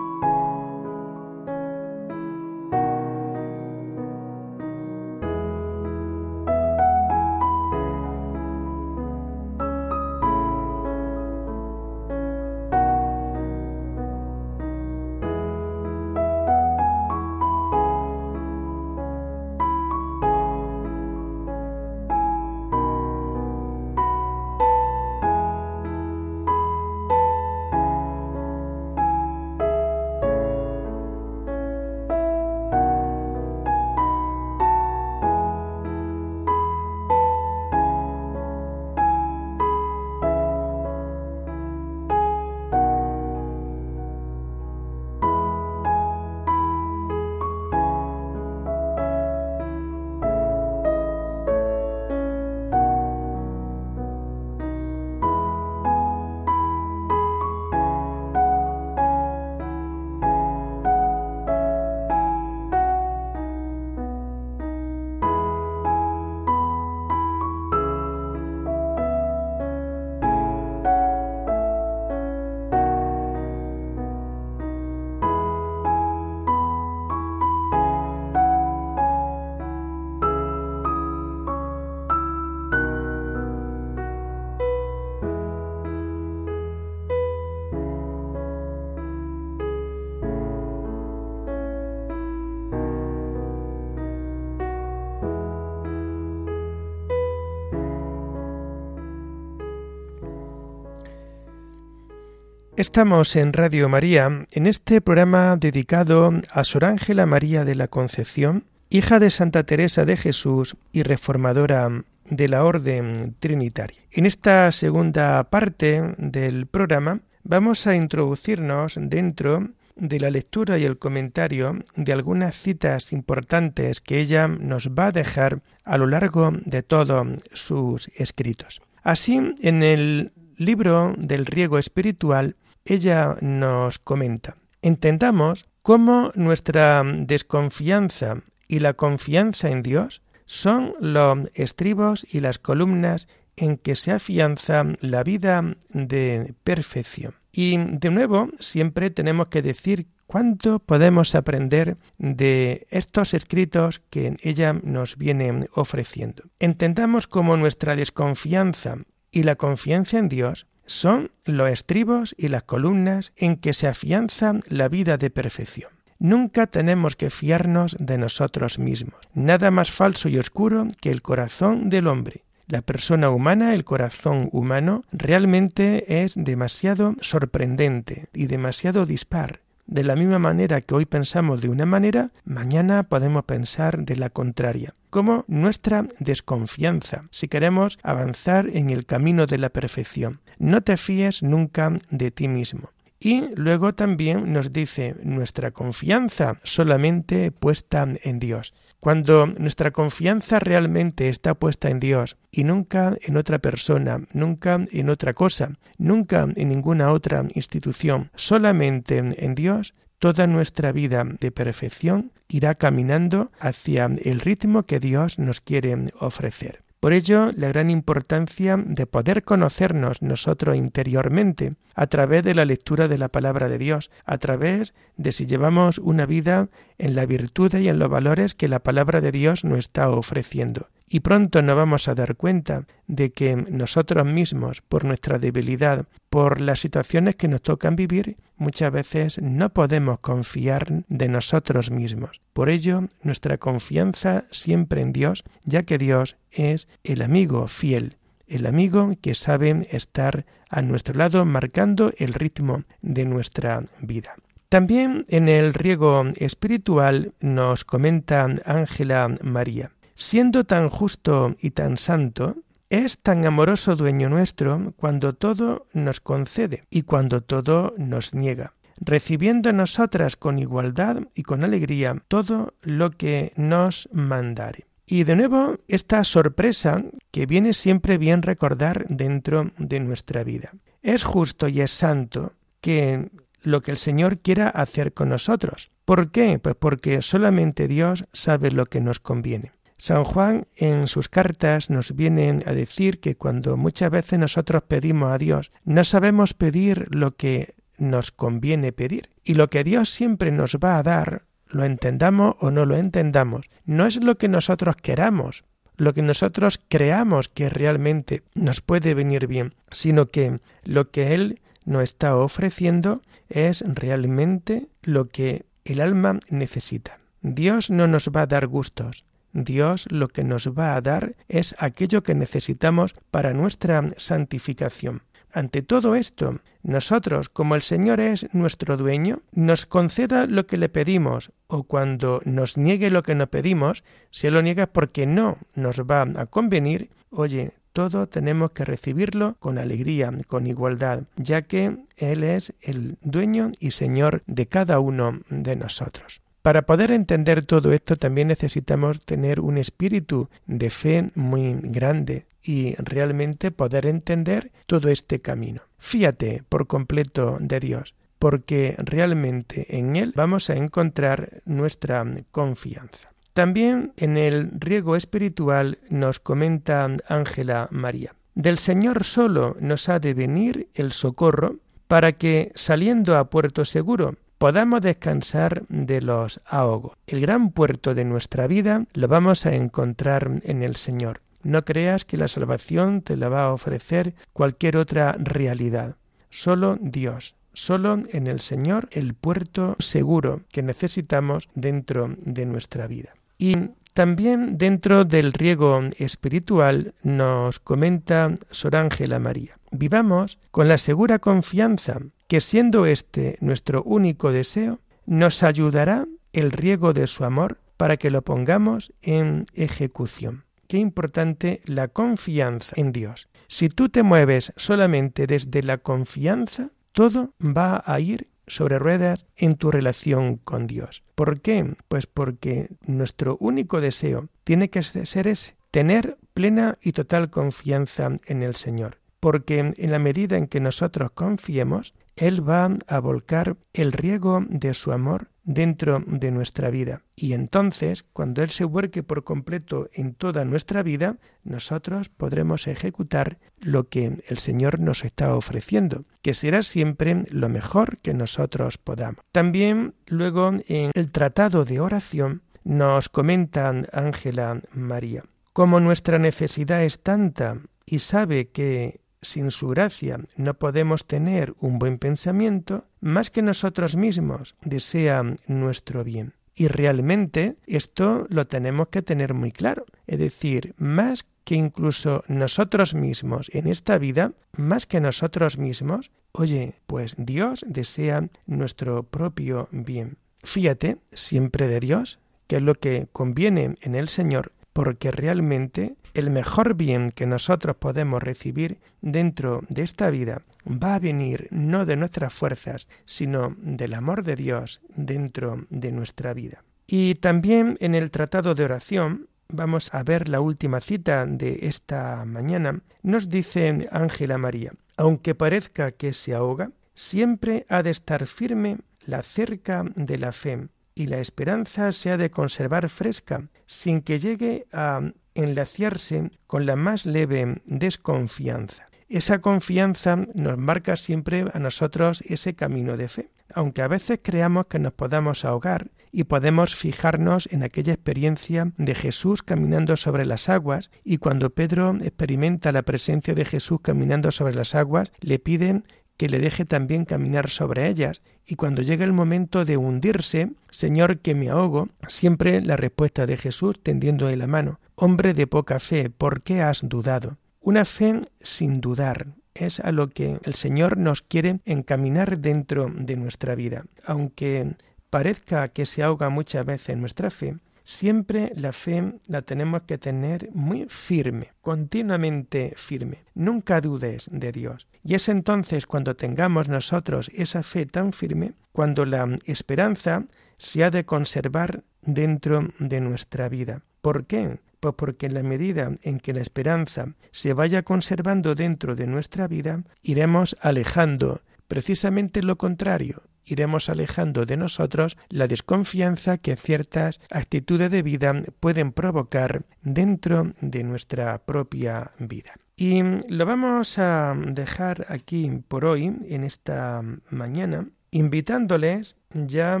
Estamos 102.78 103.34
en 103.34 103.52
Radio 103.54 103.88
María, 103.88 104.46
en 104.52 104.66
este 104.68 105.00
programa 105.00 105.56
dedicado 105.56 106.30
a 106.48 106.62
Sor 106.62 106.84
Ángela 106.84 107.26
María 107.26 107.64
de 107.64 107.74
la 107.74 107.88
Concepción, 107.88 108.66
hija 108.88 109.18
de 109.18 109.30
Santa 109.30 109.64
Teresa 109.64 110.04
de 110.04 110.16
Jesús 110.16 110.76
y 110.92 111.02
reformadora 111.02 112.04
de 112.30 112.48
la 112.48 112.62
Orden 112.62 113.34
Trinitaria. 113.40 114.00
En 114.12 114.26
esta 114.26 114.70
segunda 114.70 115.42
parte 115.50 116.14
del 116.18 116.66
programa 116.66 117.18
vamos 117.42 117.88
a 117.88 117.96
introducirnos 117.96 118.96
dentro 118.96 119.70
de 119.96 120.20
la 120.20 120.30
lectura 120.30 120.78
y 120.78 120.84
el 120.84 121.00
comentario 121.00 121.80
de 121.96 122.12
algunas 122.12 122.54
citas 122.54 123.12
importantes 123.12 124.00
que 124.00 124.20
ella 124.20 124.46
nos 124.46 124.90
va 124.90 125.08
a 125.08 125.12
dejar 125.12 125.62
a 125.82 125.98
lo 125.98 126.06
largo 126.06 126.52
de 126.64 126.84
todos 126.84 127.26
sus 127.52 128.08
escritos. 128.14 128.80
Así, 129.02 129.40
en 129.62 129.82
el 129.82 130.30
libro 130.56 131.14
del 131.18 131.44
riego 131.44 131.78
espiritual 131.78 132.54
ella 132.88 133.36
nos 133.40 133.98
comenta, 133.98 134.56
entendamos 134.82 135.66
cómo 135.82 136.32
nuestra 136.34 137.02
desconfianza 137.04 138.42
y 138.66 138.80
la 138.80 138.94
confianza 138.94 139.70
en 139.70 139.82
Dios 139.82 140.22
son 140.46 140.94
los 140.98 141.48
estribos 141.54 142.26
y 142.30 142.40
las 142.40 142.58
columnas 142.58 143.28
en 143.56 143.76
que 143.76 143.94
se 143.94 144.12
afianza 144.12 144.84
la 145.00 145.22
vida 145.22 145.76
de 145.90 146.54
perfección. 146.64 147.34
Y 147.52 147.76
de 147.76 148.10
nuevo, 148.10 148.50
siempre 148.58 149.10
tenemos 149.10 149.48
que 149.48 149.62
decir 149.62 150.06
cuánto 150.26 150.78
podemos 150.78 151.34
aprender 151.34 151.96
de 152.18 152.86
estos 152.90 153.34
escritos 153.34 154.00
que 154.10 154.36
ella 154.42 154.72
nos 154.72 155.16
viene 155.16 155.66
ofreciendo. 155.74 156.44
Entendamos 156.60 157.26
cómo 157.26 157.56
nuestra 157.56 157.96
desconfianza 157.96 158.98
y 159.30 159.42
la 159.42 159.56
confianza 159.56 160.18
en 160.18 160.28
Dios 160.28 160.66
son 160.88 161.30
los 161.44 161.70
estribos 161.70 162.34
y 162.36 162.48
las 162.48 162.64
columnas 162.64 163.32
en 163.36 163.56
que 163.56 163.72
se 163.72 163.86
afianza 163.86 164.54
la 164.68 164.88
vida 164.88 165.16
de 165.16 165.30
perfección. 165.30 165.90
Nunca 166.18 166.66
tenemos 166.66 167.14
que 167.14 167.30
fiarnos 167.30 167.96
de 168.00 168.18
nosotros 168.18 168.80
mismos. 168.80 169.20
Nada 169.34 169.70
más 169.70 169.92
falso 169.92 170.28
y 170.28 170.38
oscuro 170.38 170.88
que 171.00 171.10
el 171.10 171.22
corazón 171.22 171.90
del 171.90 172.08
hombre. 172.08 172.42
La 172.66 172.82
persona 172.82 173.30
humana, 173.30 173.72
el 173.72 173.84
corazón 173.84 174.48
humano, 174.52 175.04
realmente 175.12 176.22
es 176.24 176.34
demasiado 176.36 177.14
sorprendente 177.20 178.26
y 178.34 178.46
demasiado 178.46 179.06
dispar. 179.06 179.60
De 179.88 180.04
la 180.04 180.16
misma 180.16 180.38
manera 180.38 180.82
que 180.82 180.94
hoy 180.94 181.06
pensamos 181.06 181.62
de 181.62 181.70
una 181.70 181.86
manera, 181.86 182.30
mañana 182.44 183.04
podemos 183.04 183.44
pensar 183.46 184.04
de 184.04 184.16
la 184.16 184.28
contraria. 184.28 184.94
Como 185.08 185.46
nuestra 185.48 186.06
desconfianza, 186.18 187.24
si 187.30 187.48
queremos 187.48 187.98
avanzar 188.02 188.68
en 188.68 188.90
el 188.90 189.06
camino 189.06 189.46
de 189.46 189.56
la 189.56 189.70
perfección. 189.70 190.40
No 190.58 190.82
te 190.82 190.98
fíes 190.98 191.42
nunca 191.42 191.90
de 192.10 192.30
ti 192.30 192.48
mismo. 192.48 192.90
Y 193.18 193.46
luego 193.56 193.94
también 193.94 194.52
nos 194.52 194.74
dice 194.74 195.16
nuestra 195.22 195.70
confianza 195.70 196.58
solamente 196.64 197.50
puesta 197.50 198.06
en 198.22 198.38
Dios. 198.38 198.74
Cuando 199.00 199.46
nuestra 199.46 199.92
confianza 199.92 200.58
realmente 200.58 201.28
está 201.28 201.54
puesta 201.54 201.88
en 201.88 202.00
Dios 202.00 202.36
y 202.50 202.64
nunca 202.64 203.16
en 203.20 203.36
otra 203.36 203.60
persona, 203.60 204.22
nunca 204.32 204.84
en 204.90 205.08
otra 205.08 205.32
cosa, 205.32 205.70
nunca 205.98 206.48
en 206.54 206.68
ninguna 206.68 207.12
otra 207.12 207.44
institución, 207.54 208.30
solamente 208.34 209.18
en 209.18 209.54
Dios, 209.54 209.94
toda 210.18 210.46
nuestra 210.46 210.90
vida 210.92 211.24
de 211.24 211.52
perfección 211.52 212.32
irá 212.48 212.74
caminando 212.74 213.52
hacia 213.60 214.06
el 214.06 214.40
ritmo 214.40 214.84
que 214.84 214.98
Dios 214.98 215.38
nos 215.38 215.60
quiere 215.60 215.96
ofrecer. 216.18 216.87
Por 217.00 217.12
ello, 217.12 217.50
la 217.54 217.68
gran 217.68 217.90
importancia 217.90 218.76
de 218.76 219.06
poder 219.06 219.44
conocernos 219.44 220.20
nosotros 220.20 220.76
interiormente 220.76 221.74
a 221.94 222.08
través 222.08 222.42
de 222.42 222.56
la 222.56 222.64
lectura 222.64 223.06
de 223.06 223.18
la 223.18 223.28
palabra 223.28 223.68
de 223.68 223.78
Dios, 223.78 224.10
a 224.24 224.38
través 224.38 224.94
de 225.16 225.30
si 225.30 225.46
llevamos 225.46 225.98
una 225.98 226.26
vida 226.26 226.68
en 226.98 227.14
la 227.14 227.24
virtud 227.24 227.72
y 227.74 227.88
en 227.88 228.00
los 228.00 228.10
valores 228.10 228.54
que 228.54 228.66
la 228.66 228.80
palabra 228.80 229.20
de 229.20 229.30
Dios 229.30 229.64
nos 229.64 229.78
está 229.78 230.10
ofreciendo 230.10 230.88
y 231.08 231.20
pronto 231.20 231.62
nos 231.62 231.76
vamos 231.76 232.08
a 232.08 232.14
dar 232.14 232.36
cuenta 232.36 232.86
de 233.06 233.30
que 233.30 233.56
nosotros 233.56 234.26
mismos, 234.26 234.82
por 234.82 235.04
nuestra 235.04 235.38
debilidad, 235.38 236.06
por 236.30 236.60
las 236.60 236.80
situaciones 236.80 237.36
que 237.36 237.48
nos 237.48 237.62
tocan 237.62 237.96
vivir, 237.96 238.36
muchas 238.56 238.92
veces 238.92 239.40
no 239.40 239.70
podemos 239.70 240.20
confiar 240.20 241.04
de 241.08 241.28
nosotros 241.28 241.90
mismos. 241.90 242.40
Por 242.52 242.68
ello, 242.68 243.04
nuestra 243.22 243.58
confianza 243.58 244.44
siempre 244.50 245.02
en 245.02 245.12
Dios, 245.12 245.44
ya 245.64 245.84
que 245.84 245.98
Dios 245.98 246.36
es 246.50 246.88
el 247.04 247.22
amigo 247.22 247.66
fiel, 247.68 248.16
el 248.46 248.66
amigo 248.66 249.12
que 249.20 249.34
sabe 249.34 249.88
estar 249.90 250.44
a 250.68 250.82
nuestro 250.82 251.14
lado 251.14 251.44
marcando 251.44 252.12
el 252.18 252.34
ritmo 252.34 252.84
de 253.00 253.24
nuestra 253.24 253.84
vida. 254.00 254.34
También 254.68 255.24
en 255.28 255.48
el 255.48 255.72
riego 255.72 256.24
espiritual 256.36 257.32
nos 257.40 257.86
comenta 257.86 258.46
Ángela 258.66 259.34
María 259.42 259.90
siendo 260.18 260.64
tan 260.64 260.88
justo 260.88 261.54
y 261.60 261.70
tan 261.70 261.96
santo, 261.96 262.56
es 262.90 263.18
tan 263.18 263.46
amoroso 263.46 263.94
dueño 263.94 264.28
nuestro 264.28 264.92
cuando 264.96 265.32
todo 265.32 265.86
nos 265.92 266.20
concede 266.20 266.82
y 266.90 267.02
cuando 267.02 267.40
todo 267.40 267.94
nos 267.96 268.34
niega, 268.34 268.74
recibiendo 269.00 269.72
nosotras 269.72 270.36
con 270.36 270.58
igualdad 270.58 271.18
y 271.34 271.44
con 271.44 271.62
alegría 271.62 272.20
todo 272.26 272.74
lo 272.82 273.12
que 273.12 273.52
nos 273.56 274.08
mandare. 274.12 274.86
Y 275.06 275.22
de 275.22 275.36
nuevo 275.36 275.78
esta 275.86 276.24
sorpresa 276.24 276.96
que 277.30 277.46
viene 277.46 277.72
siempre 277.72 278.18
bien 278.18 278.42
recordar 278.42 279.06
dentro 279.08 279.70
de 279.78 280.00
nuestra 280.00 280.42
vida. 280.42 280.72
Es 281.00 281.22
justo 281.22 281.68
y 281.68 281.80
es 281.80 281.92
santo 281.92 282.54
que 282.80 283.30
lo 283.62 283.82
que 283.82 283.92
el 283.92 283.98
Señor 283.98 284.40
quiera 284.40 284.68
hacer 284.68 285.12
con 285.12 285.28
nosotros. 285.28 285.90
¿Por 286.04 286.32
qué? 286.32 286.58
Pues 286.58 286.74
porque 286.74 287.22
solamente 287.22 287.86
Dios 287.86 288.24
sabe 288.32 288.72
lo 288.72 288.86
que 288.86 289.00
nos 289.00 289.20
conviene. 289.20 289.72
San 289.98 290.22
Juan 290.22 290.68
en 290.76 291.08
sus 291.08 291.28
cartas 291.28 291.90
nos 291.90 292.14
viene 292.14 292.60
a 292.64 292.72
decir 292.72 293.18
que 293.18 293.36
cuando 293.36 293.76
muchas 293.76 294.10
veces 294.10 294.38
nosotros 294.38 294.84
pedimos 294.84 295.32
a 295.32 295.38
Dios, 295.38 295.72
no 295.84 296.04
sabemos 296.04 296.54
pedir 296.54 297.12
lo 297.14 297.36
que 297.36 297.74
nos 297.98 298.30
conviene 298.30 298.92
pedir. 298.92 299.30
Y 299.42 299.54
lo 299.54 299.68
que 299.70 299.82
Dios 299.82 300.08
siempre 300.08 300.52
nos 300.52 300.76
va 300.76 300.98
a 300.98 301.02
dar, 301.02 301.42
lo 301.66 301.84
entendamos 301.84 302.54
o 302.60 302.70
no 302.70 302.86
lo 302.86 302.96
entendamos, 302.96 303.68
no 303.84 304.06
es 304.06 304.22
lo 304.22 304.38
que 304.38 304.48
nosotros 304.48 304.94
queramos, 304.96 305.64
lo 305.96 306.14
que 306.14 306.22
nosotros 306.22 306.80
creamos 306.88 307.48
que 307.48 307.68
realmente 307.68 308.44
nos 308.54 308.80
puede 308.80 309.14
venir 309.14 309.48
bien, 309.48 309.74
sino 309.90 310.26
que 310.26 310.60
lo 310.84 311.10
que 311.10 311.34
Él 311.34 311.60
nos 311.84 312.04
está 312.04 312.36
ofreciendo 312.36 313.20
es 313.48 313.82
realmente 313.84 314.86
lo 315.02 315.28
que 315.28 315.66
el 315.84 316.00
alma 316.00 316.38
necesita. 316.50 317.18
Dios 317.42 317.90
no 317.90 318.06
nos 318.06 318.28
va 318.28 318.42
a 318.42 318.46
dar 318.46 318.68
gustos, 318.68 319.24
Dios 319.64 320.06
lo 320.10 320.28
que 320.28 320.44
nos 320.44 320.68
va 320.68 320.94
a 320.94 321.00
dar 321.00 321.34
es 321.48 321.74
aquello 321.78 322.22
que 322.22 322.34
necesitamos 322.34 323.14
para 323.30 323.52
nuestra 323.52 324.08
santificación. 324.16 325.22
Ante 325.52 325.82
todo 325.82 326.14
esto, 326.14 326.60
nosotros, 326.82 327.48
como 327.48 327.74
el 327.74 327.82
Señor 327.82 328.20
es 328.20 328.52
nuestro 328.52 328.96
dueño, 328.96 329.40
nos 329.52 329.86
conceda 329.86 330.46
lo 330.46 330.66
que 330.66 330.76
le 330.76 330.88
pedimos, 330.88 331.52
o 331.68 331.84
cuando 331.84 332.40
nos 332.44 332.76
niegue 332.76 333.10
lo 333.10 333.22
que 333.22 333.34
nos 333.34 333.48
pedimos, 333.48 334.04
Él 334.42 334.54
lo 334.54 334.62
niega 334.62 334.86
porque 334.86 335.26
no 335.26 335.58
nos 335.74 336.00
va 336.00 336.22
a 336.22 336.46
convenir, 336.46 337.10
oye, 337.30 337.72
todo 337.92 338.28
tenemos 338.28 338.72
que 338.72 338.84
recibirlo 338.84 339.56
con 339.58 339.78
alegría, 339.78 340.30
con 340.46 340.66
igualdad, 340.66 341.22
ya 341.36 341.62
que 341.62 341.96
Él 342.16 342.44
es 342.44 342.74
el 342.80 343.16
dueño 343.22 343.72
y 343.80 343.92
Señor 343.92 344.42
de 344.46 344.66
cada 344.66 345.00
uno 345.00 345.40
de 345.48 345.76
nosotros. 345.76 346.42
Para 346.68 346.82
poder 346.82 347.12
entender 347.12 347.64
todo 347.64 347.94
esto 347.94 348.16
también 348.16 348.48
necesitamos 348.48 349.24
tener 349.24 349.58
un 349.58 349.78
espíritu 349.78 350.50
de 350.66 350.90
fe 350.90 351.30
muy 351.34 351.78
grande 351.80 352.44
y 352.62 352.94
realmente 352.96 353.70
poder 353.70 354.04
entender 354.04 354.70
todo 354.86 355.08
este 355.08 355.40
camino. 355.40 355.80
Fíate 355.96 356.62
por 356.68 356.86
completo 356.86 357.56
de 357.58 357.80
Dios, 357.80 358.14
porque 358.38 358.96
realmente 358.98 359.96
en 359.96 360.14
Él 360.14 360.34
vamos 360.36 360.68
a 360.68 360.74
encontrar 360.74 361.62
nuestra 361.64 362.22
confianza. 362.50 363.30
También 363.54 364.12
en 364.18 364.36
el 364.36 364.70
riego 364.78 365.16
espiritual 365.16 365.96
nos 366.10 366.38
comenta 366.38 367.08
Ángela 367.28 367.88
María. 367.90 368.34
Del 368.54 368.76
Señor 368.76 369.24
solo 369.24 369.74
nos 369.80 370.10
ha 370.10 370.18
de 370.18 370.34
venir 370.34 370.88
el 370.92 371.12
socorro 371.12 371.76
para 372.08 372.32
que, 372.32 372.72
saliendo 372.74 373.38
a 373.38 373.48
puerto 373.48 373.86
seguro, 373.86 374.36
podamos 374.58 375.00
descansar 375.00 375.84
de 375.88 376.20
los 376.20 376.60
ahogos. 376.66 377.16
El 377.26 377.40
gran 377.40 377.70
puerto 377.70 378.14
de 378.14 378.24
nuestra 378.24 378.66
vida 378.66 379.06
lo 379.14 379.28
vamos 379.28 379.64
a 379.66 379.74
encontrar 379.74 380.60
en 380.64 380.82
el 380.82 380.96
Señor. 380.96 381.40
No 381.62 381.84
creas 381.84 382.24
que 382.24 382.36
la 382.36 382.48
salvación 382.48 383.22
te 383.22 383.36
la 383.36 383.48
va 383.48 383.64
a 383.64 383.72
ofrecer 383.72 384.34
cualquier 384.52 384.96
otra 384.96 385.32
realidad. 385.38 386.16
Solo 386.50 386.98
Dios, 387.00 387.54
solo 387.72 388.20
en 388.32 388.46
el 388.46 388.60
Señor 388.60 389.08
el 389.12 389.34
puerto 389.34 389.96
seguro 389.98 390.62
que 390.70 390.82
necesitamos 390.82 391.68
dentro 391.74 392.34
de 392.44 392.66
nuestra 392.66 393.06
vida. 393.06 393.34
Y 393.58 393.76
también 394.12 394.78
dentro 394.78 395.24
del 395.24 395.52
riego 395.52 396.00
espiritual 396.18 397.14
nos 397.22 397.78
comenta 397.78 398.52
Sor 398.70 398.96
Ángela 398.96 399.38
María. 399.38 399.77
Vivamos 399.90 400.58
con 400.70 400.88
la 400.88 400.98
segura 400.98 401.38
confianza 401.38 402.20
que 402.46 402.60
siendo 402.60 403.06
este 403.06 403.56
nuestro 403.60 404.02
único 404.02 404.52
deseo, 404.52 405.00
nos 405.26 405.62
ayudará 405.62 406.26
el 406.52 406.72
riego 406.72 407.12
de 407.12 407.26
su 407.26 407.44
amor 407.44 407.78
para 407.96 408.16
que 408.16 408.30
lo 408.30 408.42
pongamos 408.42 409.12
en 409.22 409.66
ejecución. 409.74 410.64
Qué 410.88 410.96
importante 410.96 411.80
la 411.84 412.08
confianza 412.08 412.94
en 412.96 413.12
Dios. 413.12 413.48
Si 413.66 413.90
tú 413.90 414.08
te 414.08 414.22
mueves 414.22 414.72
solamente 414.76 415.46
desde 415.46 415.82
la 415.82 415.98
confianza, 415.98 416.90
todo 417.12 417.52
va 417.60 418.02
a 418.06 418.20
ir 418.20 418.48
sobre 418.66 418.98
ruedas 418.98 419.46
en 419.56 419.74
tu 419.74 419.90
relación 419.90 420.56
con 420.56 420.86
Dios. 420.86 421.22
¿Por 421.34 421.60
qué? 421.60 421.94
Pues 422.08 422.26
porque 422.26 422.88
nuestro 423.06 423.58
único 423.60 424.00
deseo 424.00 424.48
tiene 424.64 424.88
que 424.88 425.02
ser 425.02 425.48
ese, 425.48 425.76
tener 425.90 426.38
plena 426.54 426.98
y 427.02 427.12
total 427.12 427.50
confianza 427.50 428.30
en 428.46 428.62
el 428.62 428.74
Señor 428.74 429.18
porque 429.40 429.78
en 429.96 430.10
la 430.10 430.18
medida 430.18 430.56
en 430.56 430.66
que 430.66 430.80
nosotros 430.80 431.30
confiemos, 431.32 432.14
Él 432.36 432.68
va 432.68 432.90
a 433.06 433.18
volcar 433.20 433.76
el 433.92 434.12
riego 434.12 434.64
de 434.68 434.94
su 434.94 435.12
amor 435.12 435.48
dentro 435.68 436.24
de 436.26 436.50
nuestra 436.50 436.90
vida. 436.90 437.22
Y 437.36 437.52
entonces, 437.52 438.24
cuando 438.32 438.62
Él 438.62 438.70
se 438.70 438.84
vuelque 438.84 439.22
por 439.22 439.44
completo 439.44 440.08
en 440.14 440.34
toda 440.34 440.64
nuestra 440.64 441.02
vida, 441.02 441.36
nosotros 441.62 442.30
podremos 442.30 442.86
ejecutar 442.86 443.58
lo 443.80 444.08
que 444.08 444.42
el 444.48 444.58
Señor 444.58 444.98
nos 444.98 445.24
está 445.24 445.54
ofreciendo, 445.54 446.24
que 446.40 446.54
será 446.54 446.82
siempre 446.82 447.44
lo 447.50 447.68
mejor 447.68 448.16
que 448.18 448.32
nosotros 448.32 448.96
podamos. 448.96 449.44
También 449.52 450.14
luego 450.26 450.72
en 450.88 451.10
el 451.12 451.30
tratado 451.30 451.84
de 451.84 452.00
oración 452.00 452.62
nos 452.82 453.28
comenta 453.28 453.92
Ángela 454.12 454.80
María, 454.94 455.44
como 455.74 456.00
nuestra 456.00 456.38
necesidad 456.38 457.04
es 457.04 457.22
tanta 457.22 457.76
y 458.06 458.20
sabe 458.20 458.70
que 458.70 459.20
sin 459.42 459.70
su 459.70 459.88
gracia 459.88 460.40
no 460.56 460.74
podemos 460.74 461.26
tener 461.26 461.74
un 461.80 461.98
buen 461.98 462.18
pensamiento, 462.18 463.04
más 463.20 463.50
que 463.50 463.62
nosotros 463.62 464.16
mismos 464.16 464.74
desea 464.82 465.42
nuestro 465.66 466.24
bien. 466.24 466.54
Y 466.74 466.86
realmente 466.86 467.76
esto 467.86 468.46
lo 468.50 468.64
tenemos 468.64 469.08
que 469.08 469.22
tener 469.22 469.52
muy 469.52 469.72
claro. 469.72 470.06
Es 470.28 470.38
decir, 470.38 470.94
más 470.96 471.44
que 471.64 471.74
incluso 471.74 472.44
nosotros 472.46 473.14
mismos 473.16 473.68
en 473.74 473.88
esta 473.88 474.16
vida, 474.16 474.52
más 474.76 475.04
que 475.04 475.20
nosotros 475.20 475.76
mismos, 475.76 476.30
oye, 476.52 476.94
pues 477.08 477.34
Dios 477.36 477.84
desea 477.88 478.48
nuestro 478.66 479.24
propio 479.24 479.88
bien. 479.90 480.38
Fíjate 480.62 481.18
siempre 481.32 481.88
de 481.88 481.98
Dios, 481.98 482.38
que 482.68 482.76
es 482.76 482.82
lo 482.82 482.94
que 482.94 483.26
conviene 483.32 483.96
en 484.00 484.14
el 484.14 484.28
Señor, 484.28 484.72
porque 484.98 485.30
realmente 485.30 486.16
el 486.34 486.50
mejor 486.50 486.94
bien 486.94 487.30
que 487.30 487.46
nosotros 487.46 487.94
podemos 487.94 488.42
recibir 488.42 488.98
dentro 489.20 489.84
de 489.88 490.02
esta 490.02 490.28
vida 490.28 490.62
va 490.84 491.14
a 491.14 491.20
venir 491.20 491.68
no 491.70 492.04
de 492.04 492.16
nuestras 492.16 492.52
fuerzas, 492.52 493.06
sino 493.24 493.76
del 493.78 494.12
amor 494.12 494.42
de 494.42 494.56
Dios 494.56 495.00
dentro 495.14 495.86
de 495.88 496.10
nuestra 496.10 496.52
vida. 496.52 496.82
Y 497.06 497.36
también 497.36 497.96
en 498.00 498.16
el 498.16 498.32
tratado 498.32 498.74
de 498.74 498.86
oración, 498.86 499.46
vamos 499.68 500.12
a 500.12 500.24
ver 500.24 500.48
la 500.48 500.60
última 500.60 500.98
cita 500.98 501.46
de 501.46 501.78
esta 501.82 502.44
mañana, 502.44 503.00
nos 503.22 503.48
dice 503.48 504.08
Ángela 504.10 504.58
María, 504.58 504.94
aunque 505.16 505.54
parezca 505.54 506.10
que 506.10 506.32
se 506.32 506.56
ahoga, 506.56 506.90
siempre 507.14 507.86
ha 507.88 508.02
de 508.02 508.10
estar 508.10 508.48
firme 508.48 508.98
la 509.24 509.44
cerca 509.44 510.02
de 510.16 510.38
la 510.38 510.50
fe 510.50 510.88
y 511.18 511.26
la 511.26 511.38
esperanza 511.38 512.12
se 512.12 512.30
ha 512.30 512.36
de 512.36 512.50
conservar 512.50 513.08
fresca, 513.08 513.68
sin 513.86 514.20
que 514.20 514.38
llegue 514.38 514.86
a 514.92 515.20
enlaciarse 515.54 516.50
con 516.66 516.86
la 516.86 516.94
más 516.94 517.26
leve 517.26 517.82
desconfianza. 517.86 519.08
Esa 519.28 519.58
confianza 519.60 520.36
nos 520.54 520.78
marca 520.78 521.16
siempre 521.16 521.66
a 521.74 521.78
nosotros 521.80 522.42
ese 522.46 522.74
camino 522.74 523.16
de 523.16 523.28
fe, 523.28 523.50
aunque 523.74 524.00
a 524.00 524.08
veces 524.08 524.38
creamos 524.42 524.86
que 524.86 524.98
nos 524.98 525.12
podamos 525.12 525.64
ahogar 525.64 526.10
y 526.30 526.44
podemos 526.44 526.94
fijarnos 526.94 527.68
en 527.70 527.82
aquella 527.82 528.14
experiencia 528.14 528.92
de 528.96 529.14
Jesús 529.14 529.62
caminando 529.62 530.16
sobre 530.16 530.46
las 530.46 530.68
aguas 530.68 531.10
y 531.24 531.38
cuando 531.38 531.70
Pedro 531.70 532.16
experimenta 532.20 532.92
la 532.92 533.02
presencia 533.02 533.54
de 533.54 533.64
Jesús 533.64 533.98
caminando 534.02 534.50
sobre 534.50 534.74
las 534.74 534.94
aguas, 534.94 535.32
le 535.40 535.58
piden 535.58 536.04
que 536.38 536.48
le 536.48 536.60
deje 536.60 536.86
también 536.86 537.26
caminar 537.26 537.68
sobre 537.68 538.08
ellas, 538.08 538.40
y 538.64 538.76
cuando 538.76 539.02
llega 539.02 539.24
el 539.24 539.34
momento 539.34 539.84
de 539.84 539.98
hundirse, 539.98 540.70
Señor, 540.88 541.40
que 541.40 541.54
me 541.54 541.68
ahogo, 541.68 542.08
siempre 542.28 542.80
la 542.80 542.96
respuesta 542.96 543.44
de 543.44 543.58
Jesús 543.58 544.00
tendiendo 544.02 544.48
la 544.48 544.66
mano, 544.66 545.00
Hombre 545.16 545.52
de 545.52 545.66
poca 545.66 545.98
fe, 545.98 546.30
¿por 546.30 546.62
qué 546.62 546.80
has 546.80 547.00
dudado? 547.02 547.58
Una 547.80 548.04
fe 548.04 548.42
sin 548.60 549.00
dudar 549.00 549.48
es 549.74 549.98
a 549.98 550.12
lo 550.12 550.28
que 550.28 550.60
el 550.62 550.74
Señor 550.74 551.18
nos 551.18 551.42
quiere 551.42 551.80
encaminar 551.84 552.60
dentro 552.60 553.10
de 553.12 553.36
nuestra 553.36 553.74
vida. 553.74 554.04
Aunque 554.24 554.94
parezca 555.28 555.88
que 555.88 556.06
se 556.06 556.22
ahoga 556.22 556.50
muchas 556.50 556.86
veces 556.86 557.16
nuestra 557.16 557.50
fe, 557.50 557.78
Siempre 558.10 558.72
la 558.74 558.94
fe 558.94 559.34
la 559.48 559.60
tenemos 559.60 560.04
que 560.04 560.16
tener 560.16 560.70
muy 560.72 561.04
firme, 561.10 561.72
continuamente 561.82 562.94
firme. 562.96 563.44
Nunca 563.54 564.00
dudes 564.00 564.48
de 564.50 564.72
Dios. 564.72 565.08
Y 565.22 565.34
es 565.34 565.50
entonces 565.50 566.06
cuando 566.06 566.34
tengamos 566.34 566.88
nosotros 566.88 567.50
esa 567.54 567.82
fe 567.82 568.06
tan 568.06 568.32
firme, 568.32 568.72
cuando 568.92 569.26
la 569.26 569.54
esperanza 569.66 570.46
se 570.78 571.04
ha 571.04 571.10
de 571.10 571.26
conservar 571.26 572.02
dentro 572.22 572.88
de 572.98 573.20
nuestra 573.20 573.68
vida. 573.68 574.00
¿Por 574.22 574.46
qué? 574.46 574.78
Pues 575.00 575.14
porque 575.14 575.44
en 575.44 575.52
la 575.52 575.62
medida 575.62 576.10
en 576.22 576.40
que 576.40 576.54
la 576.54 576.62
esperanza 576.62 577.34
se 577.50 577.74
vaya 577.74 578.04
conservando 578.04 578.74
dentro 578.74 579.16
de 579.16 579.26
nuestra 579.26 579.68
vida, 579.68 580.02
iremos 580.22 580.78
alejando 580.80 581.60
precisamente 581.88 582.62
lo 582.62 582.78
contrario, 582.78 583.42
iremos 583.68 584.08
alejando 584.08 584.66
de 584.66 584.76
nosotros 584.76 585.36
la 585.48 585.68
desconfianza 585.68 586.58
que 586.58 586.76
ciertas 586.76 587.40
actitudes 587.50 588.10
de 588.10 588.22
vida 588.22 588.62
pueden 588.80 589.12
provocar 589.12 589.84
dentro 590.02 590.72
de 590.80 591.04
nuestra 591.04 591.58
propia 591.58 592.32
vida. 592.38 592.74
Y 592.96 593.22
lo 593.48 593.64
vamos 593.64 594.18
a 594.18 594.56
dejar 594.56 595.26
aquí 595.28 595.70
por 595.86 596.04
hoy, 596.04 596.34
en 596.48 596.64
esta 596.64 597.22
mañana, 597.50 598.08
invitándoles 598.32 599.36
ya 599.50 600.00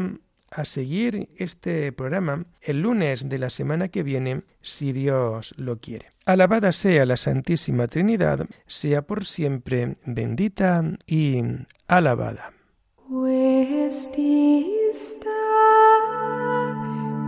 a 0.50 0.64
seguir 0.64 1.28
este 1.36 1.92
programa 1.92 2.44
el 2.60 2.80
lunes 2.80 3.28
de 3.28 3.38
la 3.38 3.50
semana 3.50 3.88
que 3.88 4.02
viene, 4.02 4.42
si 4.60 4.92
Dios 4.92 5.54
lo 5.58 5.78
quiere. 5.78 6.08
Alabada 6.24 6.72
sea 6.72 7.06
la 7.06 7.16
Santísima 7.16 7.86
Trinidad, 7.86 8.46
sea 8.66 9.02
por 9.02 9.26
siempre 9.26 9.96
bendita 10.04 10.82
y 11.06 11.42
alabada. 11.86 12.52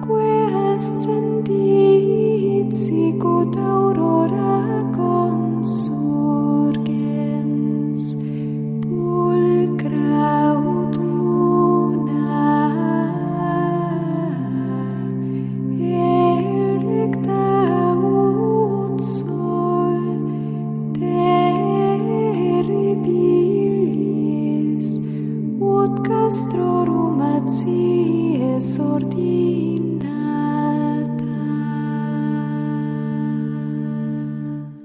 quae 0.04 0.44
ascendit 0.76 2.68
sicut 2.76 3.56
aurora. 3.56 4.59